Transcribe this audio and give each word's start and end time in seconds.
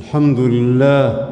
الحمد 0.00 0.40
لله 0.40 1.28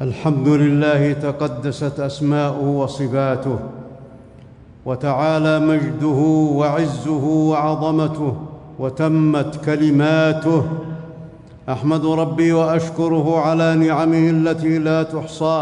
الحمد 0.00 0.48
لله 0.48 1.12
تقدست 1.12 2.00
أسماؤه 2.00 2.68
وصفاته 2.68 3.58
وتعالى 4.86 5.60
مجده 5.60 6.20
وعزه 6.60 7.24
وعظمته 7.24 8.36
وتمت 8.78 9.64
كلماته. 9.64 10.62
أحمد 11.68 12.06
ربي 12.06 12.52
وأشكره 12.52 13.40
على 13.40 13.74
نعمه 13.74 14.30
التي 14.30 14.78
لا 14.78 15.02
تحصى 15.02 15.60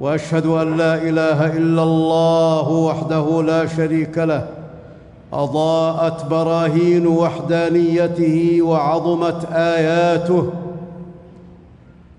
وأشهد 0.00 0.46
أن 0.46 0.76
لا 0.76 0.94
إله 0.94 1.56
إلا 1.56 1.82
الله 1.82 2.68
وحده 2.68 3.42
لا 3.42 3.66
شريك 3.66 4.18
له 4.18 4.57
أضاءت 5.32 6.24
براهين 6.24 7.06
وحدانيته 7.06 8.58
وعظمت 8.62 9.48
آياته 9.52 10.50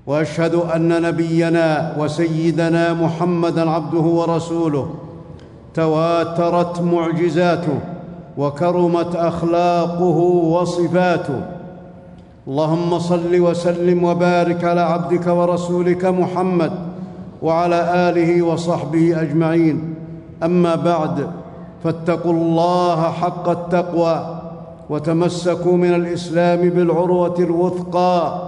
وأشهد 0.08 0.56
أن 0.56 1.02
نبينا 1.02 1.96
وسيدنا 2.00 2.94
محمدا 2.94 3.70
عبده 3.70 4.00
ورسوله 4.00 4.90
تواترت 5.74 6.82
معجزاته 6.82 7.80
وكرمت 8.38 9.16
أخلاقه 9.16 10.18
وصفاته. 10.54 11.42
اللهم 12.48 13.00
صل 13.00 13.40
وسلم 13.40 14.04
وبارك 14.04 14.64
على 14.64 14.82
عبدك 14.82 15.28
ورسولك 15.28 16.06
محمد 16.06 16.72
وعلى 17.42 18.10
آله 18.10 18.42
وصحبه 18.42 19.22
أجمعين. 19.22 19.96
أما 20.44 20.76
بعد 20.76 21.28
فاتقوا 21.84 22.34
الله 22.34 23.02
حق 23.12 23.50
التقوى 23.50 24.36
وتمسكوا 24.90 25.78
من 25.78 25.94
الإسلام 25.96 26.70
بالعروة 26.70 27.36
الوثقى. 27.40 28.42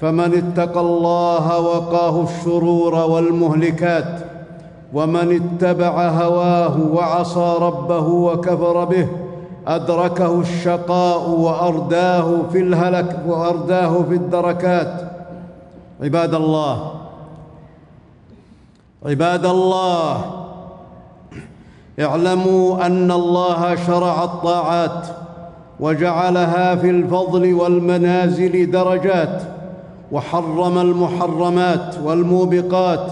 فمن 0.00 0.34
اتقى 0.34 0.80
الله 0.80 1.60
وقاه 1.60 2.22
الشرور 2.22 2.94
والمهلكات 2.94 4.20
ومن 4.94 5.40
اتبع 5.40 6.08
هواه 6.08 6.76
وعصى 6.92 7.54
ربه 7.60 8.06
وكفر 8.08 8.84
به 8.84 9.06
أدركه 9.66 10.40
الشقاء 10.40 11.30
وأرداه 11.30 12.42
في 12.52 12.58
الهلك 12.58 13.22
وأرداه 13.26 14.02
في 14.08 14.14
الدركات. 14.14 15.10
عباد 16.02 16.34
الله 16.34 16.90
عباد 19.06 19.46
الله 19.46 20.39
اعلموا 22.00 22.86
أن 22.86 23.10
الله 23.10 23.76
شرع 23.86 24.24
الطاعات 24.24 25.06
وجعلها 25.80 26.74
في 26.74 26.90
الفضل 26.90 27.54
والمنازل 27.54 28.70
درجات 28.70 29.42
وحرم 30.12 30.78
المحرمات 30.78 31.94
والموبقات 32.04 33.06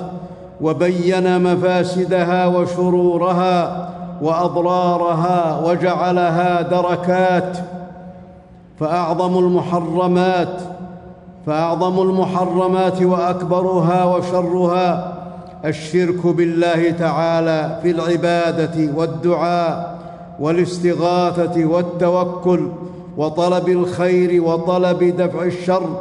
وبين 0.61 1.43
مفاسدها 1.43 2.47
وشرورها 2.47 3.89
وأضرارها 4.23 5.61
وجعلها 5.65 6.63
دركات 6.63 7.59
فأعظم 8.81 9.39
المحرمات 9.39 10.61
فأعظم 11.47 12.03
المحرمات 12.03 13.03
وأكبرها 13.03 14.05
وشرها 14.05 15.18
الشرك 15.65 16.27
بالله 16.27 16.91
تعالى 16.91 17.79
في 17.83 17.91
العبادة 17.91 18.93
والدعاء 18.97 19.99
والاستغاثة 20.41 21.65
والتوكل 21.65 22.69
وطلب 23.17 23.69
الخير 23.69 24.43
وطلب 24.43 25.05
دفع 25.05 25.43
الشر 25.43 26.01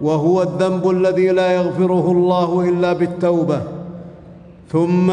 وهو 0.00 0.42
الذنب 0.42 0.90
الذي 0.90 1.28
لا 1.28 1.52
يغفره 1.52 2.10
الله 2.12 2.68
إلا 2.68 2.92
بالتوبة. 2.92 3.60
ثم 4.72 5.12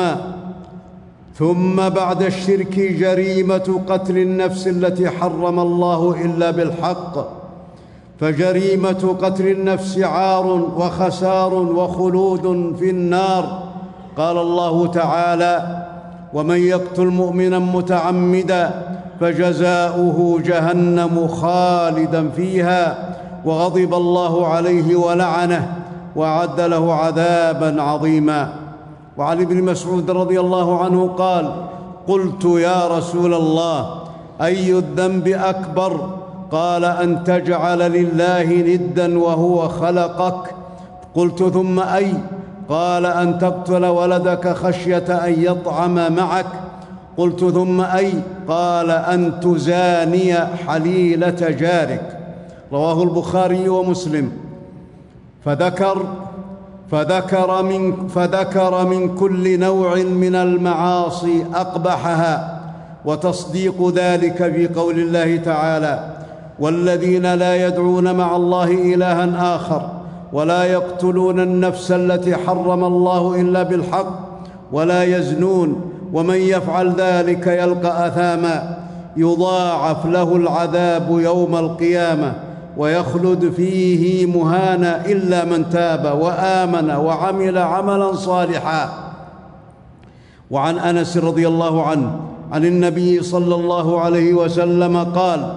ثم 1.36 1.90
بعد 1.90 2.24
الشرك 2.24 2.80
جريمة 2.80 3.82
قتل 3.90 4.18
النفس 4.18 4.68
التي 4.68 5.10
حرم 5.10 5.60
الله 5.60 6.26
إلا 6.26 6.52
بالحق. 6.52 7.28
فجريمة 8.20 9.16
قتل 9.22 9.48
النفس 9.48 10.00
عار 10.00 10.46
وخسار 10.78 11.54
وخلود 11.54 12.76
في 12.80 12.90
النار. 12.90 13.64
قال 14.18 14.38
الله 14.38 14.88
تعالى 14.88 15.86
ومن 16.34 16.58
يقتل 16.58 17.06
مؤمنا 17.06 17.60
متعمدا 17.60 18.72
فجزاؤه 19.20 20.40
جهنم 20.46 21.28
خالدا 21.28 22.30
فيها 22.30 22.98
وغضب 23.46 23.94
الله 23.94 24.48
عليه 24.48 24.96
ولعنه 24.96 25.74
وأعد 26.16 26.62
له 26.62 26.94
عذابا 26.94 27.82
عظيما. 27.82 28.50
وعن 29.18 29.42
ابن 29.42 29.64
مسعود 29.64 30.12
رضي 30.12 30.40
الله 30.40 30.84
عنه 30.84 31.08
قال 31.08 31.52
قلت 32.08 32.46
يا 32.46 32.88
رسول 32.88 33.34
الله 33.34 34.04
أي 34.42 34.72
الذنب 34.72 35.28
أكبر؟ 35.28 36.10
قال 36.52 36.86
أن 36.86 37.24
تجعل 37.24 37.80
لله 37.80 38.44
ندا 38.44 39.20
وهو 39.20 39.68
خلقك. 39.68 40.56
قلت 41.16 41.44
ثم 41.44 41.80
أي؟ 41.80 42.14
قال 42.70 43.06
أن 43.06 43.40
تقتل 43.40 43.86
ولدك 43.86 44.54
خشية 44.54 45.26
أن 45.26 45.44
يطعم 45.44 46.16
معك. 46.16 46.46
قلت 47.18 47.40
ثم 47.40 47.82
أي؟ 47.82 48.14
قال 48.48 48.92
أن 48.92 49.40
تزاني 49.40 50.36
حليلة 50.68 51.50
جارك. 51.50 52.20
رواه 52.72 53.04
البخاري 53.04 53.70
ومسلم. 53.70 54.32
فذكر 55.46 56.06
فذكر 56.92 57.64
من 57.64 58.08
فذكر 58.08 58.86
من 58.86 59.16
كل 59.16 59.60
نوع 59.60 59.96
من 59.96 60.36
المعاصي 60.36 61.46
أقبحها. 61.54 62.58
وتصديق 63.06 63.92
ذلك 63.96 64.38
في 64.38 64.68
قول 64.68 65.00
الله 65.00 65.38
تعالى 65.38 66.10
والذين 66.60 67.34
لا 67.34 67.68
يدعون 67.68 68.16
مع 68.16 68.36
الله 68.36 68.72
إلها 68.94 69.56
آخر 69.56 69.97
ولا 70.34 70.64
يقتلون 70.64 71.40
النفس 71.40 71.92
التي 71.92 72.36
حرم 72.36 72.84
الله 72.84 73.42
إلا 73.42 73.64
بالحق 73.64 74.20
ولا 74.72 75.04
يزنون 75.04 75.92
ومن 76.14 76.36
يفعل 76.36 76.94
ذلك 76.98 77.48
يلقى 77.48 78.08
أثاما 78.08 78.78
يضاعف 79.18 80.06
له 80.06 80.36
العذاب 80.36 81.20
يوم 81.20 81.56
القيامة 81.56 82.34
ويخلد 82.78 83.52
فيه 83.52 84.26
مهانا 84.26 85.06
إلا 85.06 85.46
من 85.46 85.70
تاب 85.70 86.20
وآمن 86.22 86.92
وعمل 86.92 87.58
عملا 87.58 88.14
صالحا. 88.14 88.90
وعن 90.52 90.80
أنس 90.80 91.18
رضي 91.18 91.48
الله 91.48 91.84
عنه 91.84 92.20
عن 92.52 92.66
النبي 92.66 93.24
صلى 93.24 93.56
الله 93.56 94.02
عليه 94.02 94.34
وسلم 94.34 94.98
قال 94.98 95.54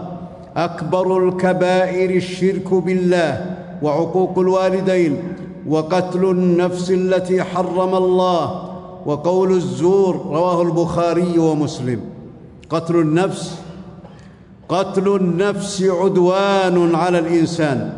أكبر 0.57 1.29
الكبائر 1.29 2.11
الشرك 2.11 2.75
بالله 2.75 3.60
وعقوق 3.83 4.39
الوالدين 4.39 5.23
وقتل 5.69 6.25
النفس 6.25 6.91
التي 6.91 7.43
حرم 7.43 7.95
الله 7.95 8.63
وقول 9.07 9.53
الزور 9.53 10.17
رواه 10.27 10.63
البخاري 10.63 11.39
ومسلم. 11.39 12.01
قتل 12.71 12.97
النفس 12.97 13.61
قتل 14.69 15.17
النفس 15.17 15.83
عدوان 15.83 16.95
على 16.95 17.19
الإنسان 17.19 17.93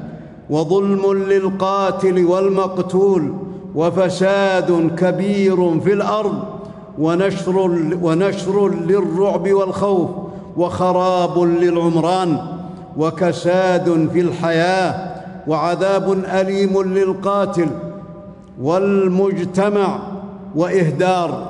وظلم 0.51 1.13
للقاتل 1.13 2.25
والمقتول 2.25 3.33
وفساد 3.75 4.91
كبير 4.99 5.81
في 5.81 5.93
الأرض 5.93 6.39
ونشر 6.99 7.59
ونشر 8.03 8.69
للرعب 8.69 9.53
والخوف 9.53 10.11
وخراب 10.57 11.39
للعمران 11.39 12.39
وكساد 12.97 14.09
في 14.13 14.21
الحياة 14.21 15.12
وعذاب 15.47 16.13
أليم 16.13 16.83
للقاتل 16.83 17.67
والمجتمع 18.63 19.99
وإهدار 20.57 21.47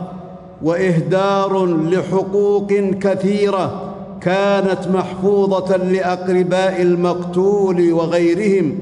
وإهدار 0.62 1.67
لحقوق 1.67 2.73
كثيرة 3.00 3.94
كانت 4.21 4.89
محفوظة 4.94 5.77
لأقرباء 5.77 6.83
المقتول 6.83 7.93
وغيرهم 7.93 8.79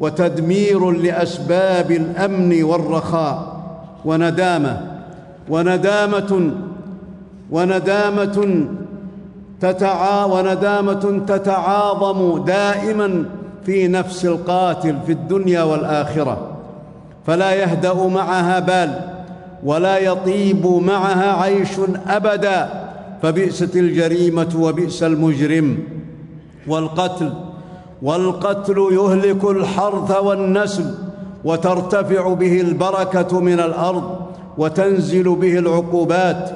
وتدمير 0.00 0.90
لأسباب 0.90 1.90
الأمن 1.90 2.62
والرخاء. 2.62 3.60
وندامة 4.04 4.80
وندامة 5.48 6.50
وندامة 7.50 8.64
تتعا 9.60 10.24
وندامة 10.24 11.22
تتعاظم 11.26 12.44
دائما 12.44 13.24
في 13.66 13.88
نفس 13.88 14.24
القاتل 14.24 14.96
في 15.06 15.12
الدنيا 15.12 15.62
والآخرة 15.62 16.50
فلا 17.26 17.52
يهدأ 17.52 17.94
معها 17.94 18.58
بال 18.58 19.00
ولا 19.64 19.98
يطيب 19.98 20.66
معها 20.66 21.42
عيش 21.42 21.70
أبدا 22.08 22.68
فبئست 23.22 23.76
الجريمة 23.76 24.48
وبئس 24.58 25.02
المجرم. 25.02 25.78
والقتل 26.68 27.32
والقتل 28.02 28.88
يهلك 28.92 29.44
الحرث 29.44 30.10
والنسل 30.20 30.94
وترتفع 31.44 32.32
به 32.32 32.60
البركة 32.60 33.40
من 33.40 33.60
الأرض 33.60 34.16
وتنزل 34.58 35.34
به 35.34 35.58
العقوبات. 35.58 36.50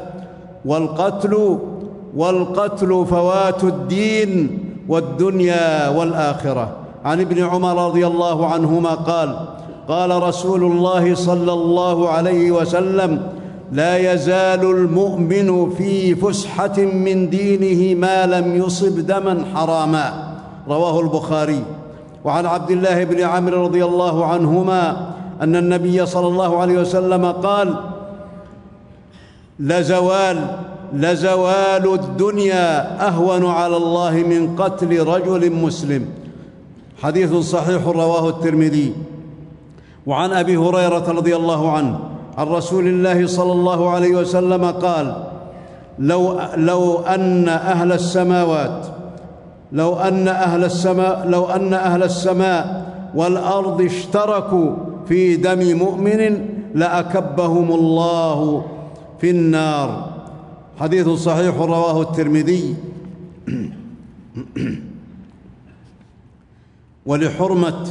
والقتل 0.65 1.59
والقتل 2.17 3.07
فوات 3.11 3.65
الدين 3.65 4.59
والدنيا 4.89 5.89
والآخرة. 5.89 6.84
عن 7.05 7.21
ابن 7.21 7.45
عمر 7.45 7.87
رضي 7.87 8.07
الله 8.07 8.47
عنهما 8.47 8.95
قال 8.95 9.37
قال 9.89 10.23
رسول 10.23 10.65
الله 10.65 11.15
صلى 11.15 11.53
الله 11.53 12.09
عليه 12.09 12.51
وسلم 12.51 13.21
لا 13.73 14.13
يزال 14.13 14.61
المؤمن 14.71 15.71
في 15.71 16.15
فسحة 16.15 16.79
من 16.79 17.31
دينه 17.31 18.01
ما 18.01 18.27
لم 18.27 18.57
يصب 18.57 19.07
دما 19.07 19.45
حراما. 19.55 20.35
رواه 20.69 21.01
البخاري. 21.01 21.65
وعن 22.25 22.47
عبد 22.47 22.71
الله 22.71 23.05
بن 23.05 23.21
عمرو 23.21 23.65
رضي 23.65 23.85
الله 23.85 24.27
عنهما 24.27 25.11
أن 25.43 25.57
النبي 25.57 26.07
صلى 26.07 26.27
الله 26.27 26.59
عليه 26.59 26.79
وسلم 26.79 27.33
قال 27.33 27.75
لزوال 29.61 30.39
لزوال 30.93 31.95
الدنيا 31.95 32.69
أهون 33.09 33.47
على 33.47 33.77
الله 33.77 34.11
من 34.11 34.57
قتل 34.57 35.07
رجل 35.07 35.53
مسلم. 35.53 36.24
حديث 37.03 37.35
صحيح 37.35 37.87
رواه 37.87 38.29
الترمذي. 38.29 38.93
وعن 40.07 40.33
أبي 40.33 40.57
هريرة 40.57 41.11
رضي 41.11 41.37
الله 41.37 41.73
عنه 41.73 41.99
عن 42.39 42.47
رسول 42.47 42.87
الله 42.87 43.27
صلى 43.27 43.53
الله 43.53 43.91
عليه 43.91 44.17
وسلم 44.17 44.65
قال 44.65 45.25
لو 45.99 46.41
لو 46.57 46.99
أن 46.99 47.49
أهل 47.49 47.93
السماوات 47.93 48.87
لو 49.73 49.97
أن 49.97 50.29
أهل 50.29 50.65
السماء 50.65 51.27
لو 51.29 51.45
أن 51.47 51.75
أهل 51.75 52.03
السماء 52.03 52.93
والأرض 53.15 53.83
اشتركوا 53.83 54.71
في 55.09 55.37
دم 55.37 55.79
مؤمن 55.79 56.49
لأكبهم 56.75 57.73
الله 57.73 58.65
في 59.21 59.31
النار. 59.31 60.11
حديث 60.81 61.09
صحيح 61.09 61.57
رواه 61.57 62.03
الترمذي. 62.03 62.75
ولحرمة 67.07 67.87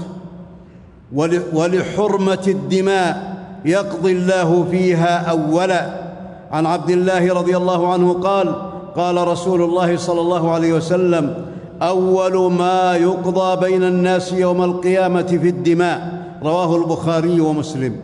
ولحرمة 1.54 2.44
الدماء 2.48 3.34
يقضي 3.66 4.12
الله 4.12 4.66
فيها 4.72 5.30
أولا. 5.30 6.04
عن 6.52 6.66
عبد 6.66 6.90
الله 6.90 7.34
رضي 7.34 7.58
الله 7.58 7.94
عنه 7.94 8.14
قال 8.14 8.56
قال 8.96 9.28
رسول 9.28 9.62
الله 9.62 9.98
صلى 9.98 10.22
الله 10.22 10.52
عليه 10.52 10.74
وسلم 10.74 11.46
أول 11.82 12.52
ما 12.52 12.96
يقضى 12.96 13.66
بين 13.66 13.84
الناس 13.84 14.34
يوم 14.34 14.64
القيامة 14.64 15.22
في 15.42 15.50
الدماء. 15.50 16.24
رواه 16.44 16.76
البخاري 16.76 17.42
ومسلم. 17.42 17.96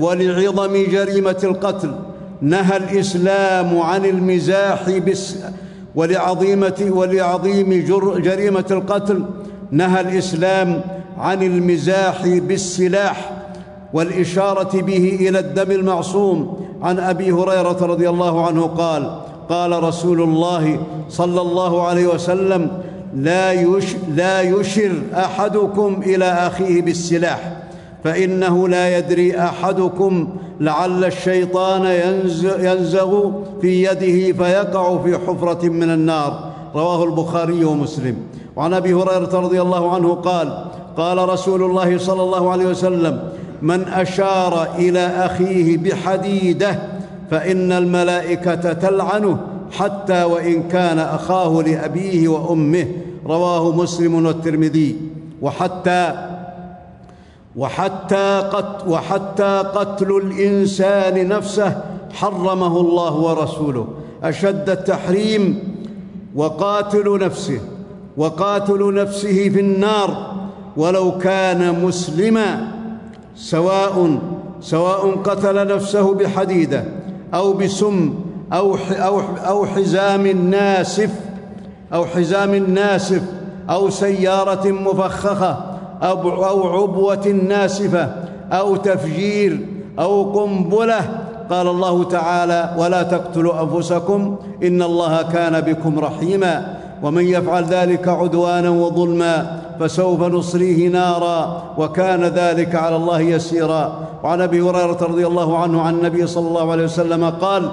ولعظم 0.00 0.72
جريمة 0.90 1.40
القتل. 1.44 1.90
نهى 2.40 2.76
الإسلام 2.76 3.80
عن 3.80 4.04
المزاح 4.04 4.90
بس 4.90 5.36
ولعظيمه 5.94 6.88
ولعظيم 6.90 7.84
جريمة 8.18 8.64
القتل. 8.70 9.24
نهى 9.70 10.00
الإسلام 10.00 10.80
عن 11.18 11.42
المزاح 11.42 12.26
بالسلاح 12.26 13.30
والإشارة 13.92 14.80
به 14.80 15.18
إلى 15.20 15.38
الدم 15.38 15.70
المعصوم. 15.70 16.68
عن 16.82 16.98
أبي 16.98 17.32
هريرة 17.32 17.86
رضي 17.86 18.08
الله 18.08 18.46
عنه 18.46 18.66
قال 18.66 19.20
قال 19.48 19.82
رسول 19.82 20.22
الله 20.22 20.80
صلى 21.08 21.40
الله 21.40 21.86
عليه 21.86 22.06
وسلم 22.06 22.70
لا, 23.16 23.52
يش 23.52 23.96
لا 24.14 24.40
يشر 24.40 24.92
أحدكم 25.14 26.00
إلى 26.06 26.24
أخيه 26.24 26.82
بالسلاح 26.82 27.56
فإنه 28.04 28.68
لا 28.68 28.98
يدري 28.98 29.38
أحدكم 29.38 30.28
لعل 30.60 31.04
الشيطان 31.04 31.84
ينزغ 32.60 33.30
في 33.60 33.84
يده 33.84 34.32
فيقع 34.44 35.02
في 35.02 35.18
حفرة 35.18 35.68
من 35.68 35.90
النار. 35.90 36.52
رواه 36.74 37.04
البخاري 37.04 37.64
ومسلم. 37.64 38.16
وعن 38.58 38.74
أبي 38.74 38.94
هريرة 38.94 39.40
رضي 39.40 39.62
الله 39.62 39.94
عنه 39.94 40.14
قال 40.14 40.64
قال 40.96 41.28
رسول 41.28 41.62
الله 41.62 41.98
صلى 41.98 42.22
الله 42.22 42.50
عليه 42.50 42.66
وسلم 42.66 43.22
من 43.62 43.88
أشار 43.88 44.68
إلى 44.78 45.06
أخيه 45.06 45.78
بحديده 45.78 46.78
فإن 47.30 47.72
الملائكة 47.72 48.72
تلعنه 48.72 49.38
حتى 49.72 50.24
وإن 50.24 50.62
كان 50.62 50.98
أخاه 50.98 51.62
لأبيه 51.62 52.28
وأمه. 52.28 52.86
رواه 53.26 53.76
مسلم 53.76 54.26
والترمذي. 54.26 54.96
وحتى 55.42 56.14
وحتى 57.56 58.50
قتل, 58.52 58.88
وحتى 58.90 59.62
قتل 59.74 60.16
الإنسان 60.16 61.28
نفسه 61.28 61.82
حرمه 62.12 62.80
الله 62.80 63.14
ورسوله. 63.16 63.86
أشد 64.22 64.70
التحريم 64.70 65.58
وقاتل 66.34 67.18
نفسه. 67.18 67.60
وقاتل 68.18 68.94
نفسه 68.94 69.48
في 69.48 69.60
النار 69.60 70.34
ولو 70.76 71.18
كان 71.18 71.84
مسلما 71.84 72.68
سواء 73.36 74.18
سواء 74.60 75.16
قتل 75.24 75.66
نفسه 75.74 76.14
بحديدة 76.14 76.84
أو 77.34 77.52
بسم 77.52 78.14
أو 78.52 78.76
أو 78.90 79.20
أو 79.20 79.66
حزام 79.66 80.26
ناسف 80.26 81.10
أو 81.94 82.04
حزام 82.04 82.54
ناسف 82.54 83.22
أو 83.70 83.90
سيارة 83.90 84.70
مفخخة 84.70 85.56
أو 86.02 86.44
أو 86.44 86.82
عبوة 86.82 87.28
ناسفة 87.28 88.14
أو 88.52 88.76
تفجير 88.76 89.66
أو 89.98 90.32
قنبلة. 90.32 91.24
قال 91.50 91.68
الله 91.68 92.04
تعالى 92.04 92.74
ولا 92.78 93.02
تقتلوا 93.02 93.62
أنفسكم 93.62 94.36
إن 94.62 94.82
الله 94.82 95.22
كان 95.22 95.60
بكم 95.60 95.98
رحيما. 95.98 96.78
ومن 97.02 97.24
يفعل 97.24 97.64
ذلك 97.64 98.08
عدوانا 98.08 98.70
وظلما 98.70 99.60
فسوف 99.80 100.22
نصليه 100.22 100.88
نارا 100.88 101.62
وكان 101.78 102.24
ذلك 102.24 102.74
على 102.74 102.96
الله 102.96 103.20
يسيرا. 103.20 104.08
وعن 104.22 104.40
أبي 104.40 104.60
هريرة 104.60 104.98
رضي 105.02 105.26
الله 105.26 105.58
عنه 105.58 105.82
عن 105.82 105.94
النبي 105.94 106.26
صلى 106.26 106.48
الله 106.48 106.72
عليه 106.72 106.84
وسلم 106.84 107.24
قال 107.24 107.70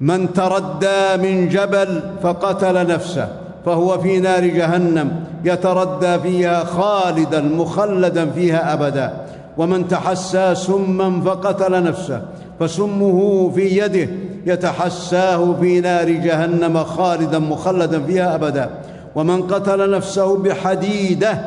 من 0.00 0.32
تردى 0.32 1.16
من 1.16 1.48
جبل 1.48 2.00
فقتل 2.22 2.86
نفسه 2.86 3.28
فهو 3.66 3.98
في 3.98 4.20
نار 4.20 4.46
جهنم 4.46 5.24
يتردى 5.44 6.18
فيها 6.18 6.64
خالدا 6.64 7.40
مخلدا 7.40 8.30
فيها 8.30 8.72
أبدا. 8.72 9.12
ومن 9.58 9.88
تحسى 9.88 10.54
سما 10.54 11.20
فقتل 11.24 11.82
نفسه 11.82 12.22
فسمه 12.60 13.50
في 13.54 13.78
يده 13.78 14.08
يتحساه 14.46 15.54
في 15.60 15.80
نار 15.80 16.10
جهنم 16.10 16.84
خالدا 16.84 17.38
مخلدا 17.38 18.02
فيها 18.02 18.34
أبدا. 18.34 18.70
ومن 19.14 19.42
قتل 19.42 19.90
نفسه 19.90 20.36
بحديده 20.36 21.38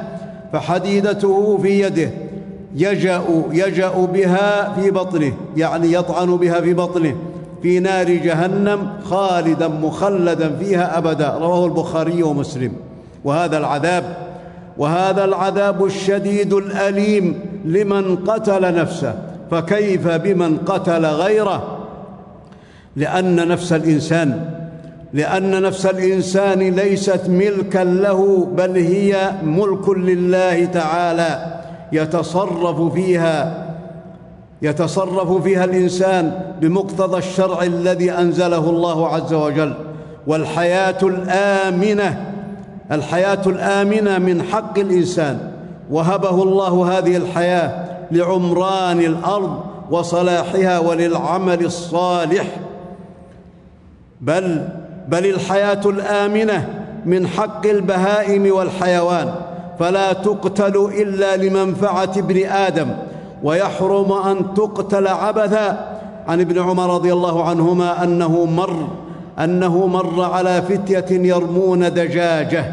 فحديدته 0.53 1.57
في 1.61 1.81
يده 1.81 2.09
يجأ 2.75 3.21
يجأ 3.51 3.91
بها 4.13 4.73
في 4.73 4.91
بطنه 4.91 5.33
يعني 5.57 5.93
يطعن 5.93 6.37
بها 6.37 6.61
في 6.61 6.73
بطنه 6.73 7.15
في 7.61 7.79
نار 7.79 8.09
جهنم 8.09 8.89
خالدا 9.09 9.67
مخلدا 9.67 10.55
فيها 10.59 10.97
أبدا. 10.97 11.37
رواه 11.41 11.65
البخاري 11.65 12.23
ومسلم. 12.23 12.71
وهذا 13.23 13.57
العذاب 13.57 14.03
وهذا 14.77 15.25
العذاب 15.25 15.85
الشديد 15.85 16.53
الأليم 16.53 17.39
لمن 17.65 18.15
قتل 18.15 18.75
نفسه. 18.75 19.15
فكيف 19.51 20.07
بمن 20.07 20.57
قتل 20.57 21.05
غيره؟ 21.05 21.74
لأن 22.95 23.47
نفس 23.47 23.73
الإنسان 23.73 24.49
لأن 25.13 25.61
نفس 25.61 25.85
الإنسان 25.85 26.59
ليست 26.59 27.21
ملكا 27.27 27.83
له 27.83 28.47
بل 28.57 28.77
هي 28.77 29.31
ملك 29.43 29.89
لله 29.89 30.65
تعالى 30.65 31.61
يتصرف 31.91 32.93
فيها 32.93 33.65
يتصرف 34.61 35.43
فيها 35.43 35.63
الإنسان 35.65 36.39
بمقتضى 36.61 37.17
الشرع 37.17 37.63
الذي 37.63 38.11
أنزله 38.11 38.69
الله 38.69 39.07
عز 39.07 39.33
وجل. 39.33 39.73
والحياة 40.27 40.97
الآمنة 41.03 42.31
الحياة 42.91 43.41
الآمنة 43.47 44.17
من 44.17 44.43
حق 44.43 44.79
الإنسان. 44.79 45.51
وهبه 45.91 46.43
الله 46.43 46.97
هذه 46.97 47.17
الحياة 47.17 47.85
لعمران 48.11 48.99
الأرض 48.99 49.59
وصلاحها 49.91 50.79
وللعمل 50.79 51.65
الصالح. 51.65 52.45
بل 54.21 54.67
بل 55.07 55.25
الحياة 55.25 55.81
الآمنة 55.85 56.67
من 57.05 57.27
حق 57.27 57.65
البهائم 57.65 58.55
والحيوان 58.55 59.33
فلا 59.79 60.13
تقتل 60.13 60.89
إلا 61.01 61.37
لمنفعة 61.37 62.11
ابن 62.17 62.45
آدم 62.45 62.87
ويحرم 63.43 64.11
أن 64.11 64.53
تقتل 64.53 65.07
عبثا. 65.07 65.95
عن 66.27 66.41
ابن 66.41 66.59
عمر 66.59 66.95
رضي 66.95 67.13
الله 67.13 67.43
عنهما 67.43 68.03
أنه 68.03 68.45
مر 68.45 68.87
أنه 69.39 69.87
مر 69.87 70.23
على 70.23 70.61
فتية 70.61 71.05
يرمون 71.11 71.93
دجاجة 71.93 72.65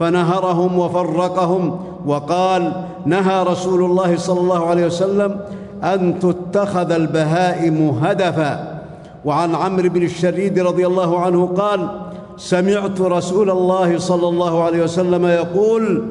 فنهرهم 0.00 0.78
وفرقهم 0.78 1.80
وقال 2.06 2.72
نهى 3.06 3.42
رسول 3.42 3.84
الله 3.84 4.16
صلى 4.16 4.40
الله 4.40 4.66
عليه 4.66 4.86
وسلم 4.86 5.40
أن 5.84 6.18
تتخذ 6.18 6.92
البهائم 6.92 7.98
هدفا. 8.02 8.69
وعن 9.24 9.54
عمرو 9.54 9.88
بن 9.88 10.02
الشريد 10.02 10.58
رضي 10.58 10.86
الله 10.86 11.20
عنه 11.20 11.46
قال 11.46 11.88
سمعت 12.36 13.00
رسول 13.00 13.50
الله 13.50 13.98
صلى 13.98 14.28
الله 14.28 14.64
عليه 14.64 14.82
وسلم 14.82 15.26
يقول 15.26 16.06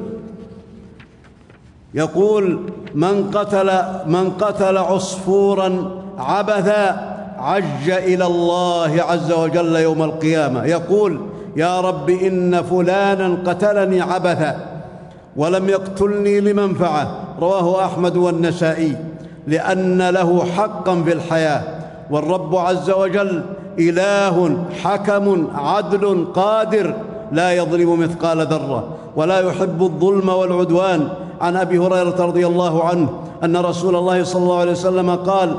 يقول 1.93 2.59
من 2.95 3.31
قتل 3.31 3.71
من 4.05 4.29
قتل 4.29 4.77
عصفورا 4.77 6.01
عبثا 6.17 7.15
عج 7.37 7.89
إلى 7.89 8.25
الله 8.25 9.01
عز 9.01 9.31
وجل 9.31 9.75
يوم 9.75 10.03
القيامة. 10.03 10.65
يقول 10.65 11.19
يا 11.55 11.81
رب 11.81 12.09
إن 12.09 12.61
فلانا 12.61 13.37
قتلني 13.45 14.01
عبثا 14.01 14.65
ولم 15.35 15.69
يقتلني 15.69 16.39
لمنفعة. 16.39 17.11
رواه 17.39 17.85
أحمد 17.85 18.17
والنسائي. 18.17 18.97
لأن 19.47 20.09
له 20.09 20.45
حقا 20.45 21.01
في 21.03 21.13
الحياة. 21.13 21.78
والرب 22.09 22.55
عز 22.55 22.89
وجل 22.89 23.43
إله 23.79 24.57
حكم 24.83 25.47
عدل 25.55 26.27
قادر 26.33 26.93
لا 27.31 27.53
يظلم 27.53 27.99
مثقال 27.99 28.47
ذرة 28.47 28.87
ولا 29.15 29.39
يحب 29.39 29.83
الظلم 29.83 30.29
والعدوان. 30.29 31.09
عن 31.41 31.55
أبي 31.55 31.77
هريرة 31.79 32.25
رضي 32.25 32.47
الله 32.47 32.83
عنه 32.83 33.09
أن 33.43 33.57
رسول 33.57 33.95
الله 33.95 34.23
صلى 34.23 34.43
الله 34.43 34.59
عليه 34.59 34.71
وسلم 34.71 35.15
قال 35.15 35.55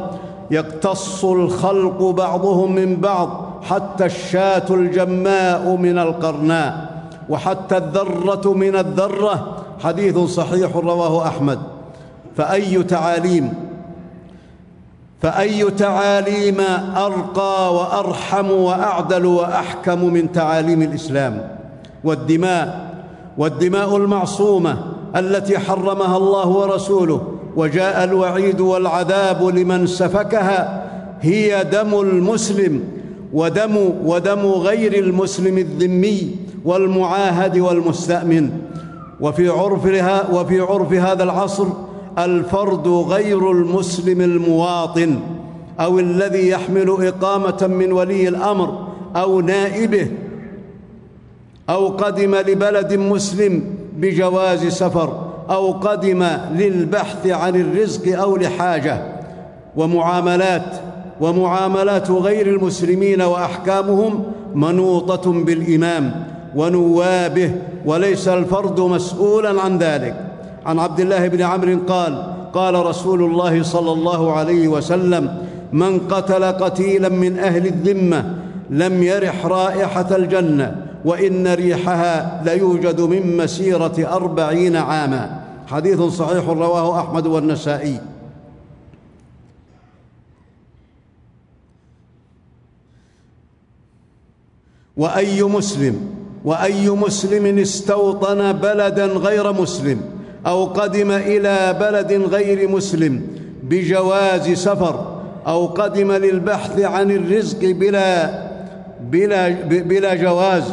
يقتص 0.51 1.25
الخلق 1.25 2.03
بعضهم 2.03 2.75
من 2.75 2.97
بعض 2.97 3.29
حتى 3.63 4.07
الشاة 4.07 4.69
الجماء 4.71 5.77
من 5.77 5.99
القرناء 5.99 6.91
وحتى 7.29 7.77
الذرة 7.77 8.53
من 8.53 8.77
الذرة 8.77 9.57
حديث 9.85 10.19
صحيح 10.19 10.77
رواه 10.77 11.29
أحمد. 11.29 11.59
فأي 12.37 12.83
تعاليم؟ 12.83 13.70
فأي 15.23 15.71
تعاليم 15.71 16.61
أرقى 16.97 17.75
وأرحم 17.75 18.51
وأعدل 18.51 19.27
وأحكم 19.27 20.05
من 20.05 20.33
تعاليم 20.33 20.83
الإسلام 20.83 21.49
والدماء 22.05 22.91
والدماء 23.39 23.97
المعصومة 23.97 24.77
التي 25.17 25.59
حرمها 25.59 26.17
الله 26.17 26.49
ورسوله 26.49 27.21
وجاء 27.57 28.05
الوعيد 28.05 28.61
والعذاب 28.61 29.43
لمن 29.45 29.87
سفكها 29.87 30.85
هي 31.21 31.65
دم 31.65 32.01
المسلم 32.01 32.85
ودم 33.33 33.77
ودم 34.05 34.47
غير 34.47 34.99
المسلم 34.99 35.59
الذمي 35.59 36.37
والمعاهد 36.65 37.59
والمستأمن. 37.59 38.51
وفي 39.21 39.49
عرفها 39.49 40.31
وفي 40.33 40.61
عرف 40.61 40.93
هذا 40.93 41.23
العصر 41.23 41.67
الفرد 42.19 42.89
غير 42.89 43.51
المسلم 43.51 44.21
المواطن 44.21 45.21
أو 45.81 45.99
الذي 45.99 46.49
يحمل 46.49 47.07
إقامة 47.07 47.67
من 47.67 47.93
ولي 47.93 48.29
الأمر 48.29 48.89
أو 49.17 49.41
نائبه 49.41 50.11
أو 51.71 51.89
قدم 51.89 52.35
لبلد 52.35 52.95
مسلم 52.95 53.63
بجواز 53.97 54.67
سفر 54.67 55.31
أو 55.51 55.73
قدم 55.73 56.27
للبحث 56.53 57.27
عن 57.27 57.57
الرزق 57.57 58.21
أو 58.21 58.37
لحاجة. 58.37 59.21
ومعاملات 59.77 60.77
ومعاملات 61.21 62.11
غير 62.11 62.47
المسلمين 62.47 63.23
وأحكامهم 63.23 64.25
منوطة 64.55 65.33
بالإمام 65.33 66.25
ونوابه 66.57 67.53
وليس 67.85 68.29
الفرد 68.29 68.81
مسؤولا 68.81 69.61
عن 69.61 69.79
ذلك. 69.79 70.30
عن 70.67 70.79
عبد 70.79 71.01
الله 71.01 71.29
بن 71.29 71.43
عمرو 71.43 71.79
قال 71.89 72.37
قال 72.53 72.87
رسول 72.87 73.23
الله 73.23 73.63
صلى 73.63 73.93
الله 73.93 74.33
عليه 74.33 74.69
وسلم 74.69 75.47
من 75.73 75.99
قتل 75.99 76.45
قتيلا 76.45 77.09
من 77.09 77.39
أهل 77.39 77.67
الذمة 77.67 78.35
لم 78.71 79.03
يرح 79.03 79.47
رائحة 79.47 80.17
الجنة 80.17 80.87
وإن 81.05 81.47
ريحها 81.47 82.43
ليوجد 82.45 83.01
من 83.01 83.37
مسيرة 83.37 84.09
أربعين 84.13 84.77
عاما. 84.77 85.41
حديث 85.67 86.01
صحيح 86.03 86.49
رواه 86.49 87.01
أحمد 87.01 87.27
والنسائي. 87.27 88.01
وأي 94.97 95.43
مسلم 95.43 96.11
وأي 96.45 96.91
مسلم 96.91 97.59
استوطن 97.59 98.53
بلدا 98.53 99.07
غير 99.07 99.53
مسلم 99.53 100.20
أو 100.47 100.65
قدم 100.65 101.11
إلى 101.11 101.77
بلد 101.81 102.13
غير 102.13 102.69
مسلم 102.69 103.23
بجواز 103.63 104.53
سفر 104.53 105.21
أو 105.47 105.67
قدم 105.67 106.13
للبحث 106.13 106.81
عن 106.81 107.11
الرزق 107.11 107.71
بلا 107.71 108.31
بلا 109.01 109.49
بلا 109.65 110.15
جواز 110.15 110.65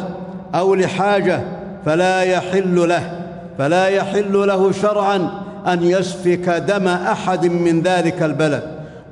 أو 0.54 0.74
لحاجة 0.74 1.40
فلا 1.86 2.22
يحل 2.22 2.88
له 2.88 3.24
فلا 3.58 3.88
يحل 3.88 4.32
له 4.32 4.72
شرعا 4.72 5.30
أن 5.66 5.82
يسفك 5.82 6.48
دم 6.48 6.88
أحد 6.88 7.46
من 7.46 7.82
ذلك 7.82 8.22
البلد 8.22 8.62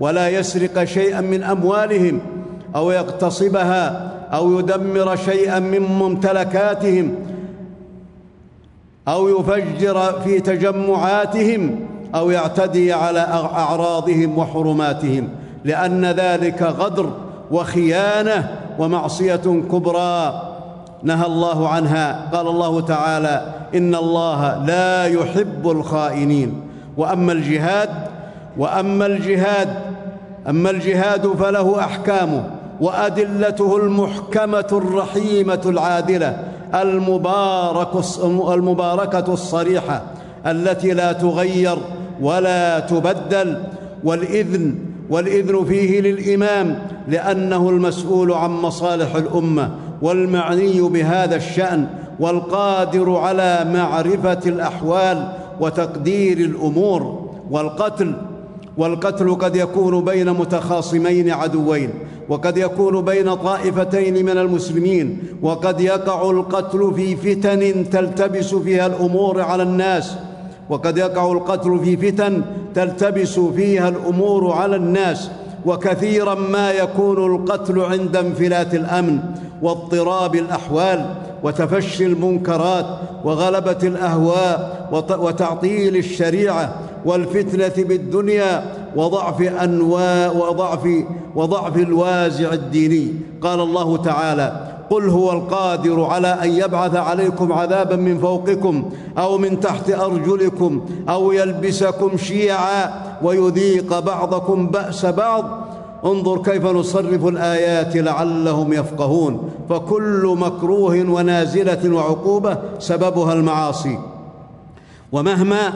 ولا 0.00 0.28
يسرق 0.28 0.84
شيئا 0.84 1.20
من 1.20 1.42
أموالهم 1.42 2.20
أو 2.76 2.90
يغتصبها 2.90 4.12
أو 4.32 4.58
يدمر 4.58 5.16
شيئا 5.16 5.58
من 5.58 5.80
ممتلكاتهم 5.82 7.14
أو 9.08 9.28
يفجر 9.28 10.20
في 10.24 10.40
تجمعاتهم 10.40 11.80
أو 12.14 12.30
يعتدي 12.30 12.92
على 12.92 13.20
أعراضهم 13.20 14.38
وحرماتهم 14.38 15.28
لأن 15.64 16.04
ذلك 16.04 16.62
غدر 16.62 17.10
وخيانة 17.50 18.58
ومعصية 18.78 19.62
كبرى. 19.72 20.42
نهى 21.02 21.26
الله 21.26 21.68
عنها. 21.68 22.30
قال 22.32 22.46
الله 22.46 22.80
تعالى 22.80 23.54
إن 23.74 23.94
الله 23.94 24.64
لا 24.64 25.06
يحب 25.06 25.70
الخائنين. 25.70 26.60
وأما 26.96 27.32
الجهاد 27.32 27.90
وأما 28.58 29.06
الجهاد 29.06 29.68
أما 30.48 30.70
الجهاد 30.70 31.26
فله 31.26 31.80
أحكامه 31.80 32.44
وأدلته 32.80 33.76
المحكمة 33.76 34.68
الرحيمة 34.72 35.60
العادلة. 35.66 36.55
المبارك 36.74 37.88
المباركة 38.54 39.32
الصريحة 39.32 40.02
التي 40.46 40.92
لا 40.92 41.12
تغير 41.12 41.78
ولا 42.20 42.80
تبدل 42.80 43.62
والاذن 44.04 44.74
والإذن 45.10 45.64
فيه 45.64 46.00
للإمام 46.00 46.78
لأنه 47.08 47.68
المسؤول 47.68 48.32
عن 48.32 48.50
مصالح 48.50 49.14
الأمة 49.14 49.70
والمعني 50.02 50.80
بهذا 50.80 51.36
الشأن 51.36 51.86
والقادر 52.20 53.16
على 53.16 53.66
معرفة 53.74 54.40
الأحوال 54.46 55.28
وتقدير 55.60 56.38
الأمور 56.38 57.30
والقتل 57.50 58.14
والقتل 58.76 59.34
قد 59.34 59.56
يكون 59.56 60.04
بين 60.04 60.30
متخاصمين 60.30 61.30
عدوين. 61.30 61.90
وقد 62.28 62.56
يكون 62.56 63.04
بين 63.04 63.34
طائفتين 63.34 64.24
من 64.24 64.38
المسلمين 64.38 65.18
وقد 65.42 65.80
يقع 65.80 66.30
القتل 66.30 66.92
في 66.96 67.16
فتن 67.16 67.90
تلتبس 67.90 68.54
فيها 68.54 68.86
الأمور 68.86 69.40
على 69.40 69.62
الناس. 69.62 70.14
وقد 70.70 70.98
يقع 70.98 71.32
القتل 71.32 71.80
في 71.84 71.96
فتن 71.96 72.42
تلتبس 72.74 73.40
فيها 73.40 73.88
الأمور 73.88 74.52
على 74.52 74.76
الناس. 74.76 75.30
وكثيرا 75.66 76.34
ما 76.34 76.70
يكون 76.70 77.34
القتل 77.34 77.80
عند 77.80 78.16
انفلات 78.16 78.74
الأمن 78.74 79.18
واضطراب 79.62 80.34
الأحوال 80.34 81.06
وتفشي 81.42 82.06
المنكرات 82.06 82.86
وغلبة 83.24 83.78
الأهواء 83.82 84.88
وتعطيل 85.18 85.96
الشريعة 85.96 86.74
والفتنة 87.04 87.84
بالدنيا 87.84 88.75
وضعف 88.96 89.42
انواع 89.42 90.30
وضعف 90.30 90.88
وضعف 91.34 91.76
الوازع 91.76 92.52
الديني. 92.52 93.12
قال 93.42 93.60
الله 93.60 93.96
تعالى 93.96 94.66
قل 94.90 95.08
هو 95.08 95.32
القادر 95.32 96.04
على 96.04 96.28
أن 96.28 96.50
يبعث 96.50 96.96
عليكم 96.96 97.52
عذابا 97.52 97.96
من 97.96 98.18
فوقكم 98.18 98.90
أو 99.18 99.38
من 99.38 99.60
تحت 99.60 99.90
أرجلكم 99.90 100.86
أو 101.08 101.32
يلبسكم 101.32 102.16
شيعا 102.16 102.90
ويذيق 103.22 103.98
بعضكم 103.98 104.66
بأس 104.66 105.06
بعض. 105.06 105.44
انظر 106.04 106.42
كيف 106.42 106.66
نصرف 106.66 107.26
الآيات 107.26 107.96
لعلهم 107.96 108.72
يفقهون. 108.72 109.50
فكل 109.68 110.36
مكروه 110.38 111.10
ونازلة 111.10 111.94
وعقوبة 111.94 112.58
سببها 112.78 113.32
المعاصي. 113.32 113.98
ومهما 115.12 115.72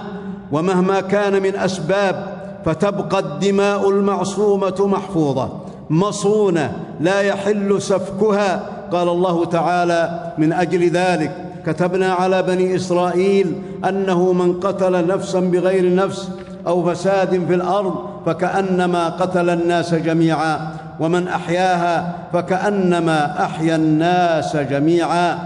ومهما 0.53 1.01
كان 1.01 1.43
من 1.43 1.57
أسباب 1.57 2.30
فتبقى 2.65 3.19
الدماء 3.19 3.91
المعصومة 3.91 4.77
محفوظة 4.81 5.49
مصونة 5.91 6.73
لا 7.01 7.21
يحل 7.21 7.83
سفكها. 7.83 8.63
قال 8.93 9.09
الله 9.09 9.45
تعالى 9.45 10.33
من 10.39 10.53
أجل 10.53 10.91
ذلك 10.91 11.33
كتبنا 11.67 12.13
على 12.13 12.43
بني 12.43 12.77
إسرائيل 12.77 13.63
أنه 13.89 14.33
من 14.33 14.61
قتل 14.61 15.07
نفسا 15.07 15.41
بغير 15.41 15.95
نفس 15.95 16.29
أو 16.67 16.91
فساد 16.91 17.47
في 17.47 17.55
الأرض 17.55 17.95
فكأنما 18.27 19.09
قتل 19.09 19.51
الناس 19.51 19.95
جميعا 19.95 20.73
ومن 21.01 21.29
أحياها 21.29 22.15
فكأنما 22.33 23.45
أحيا 23.45 23.77
الناس 23.77 24.57
جميعا. 24.57 25.39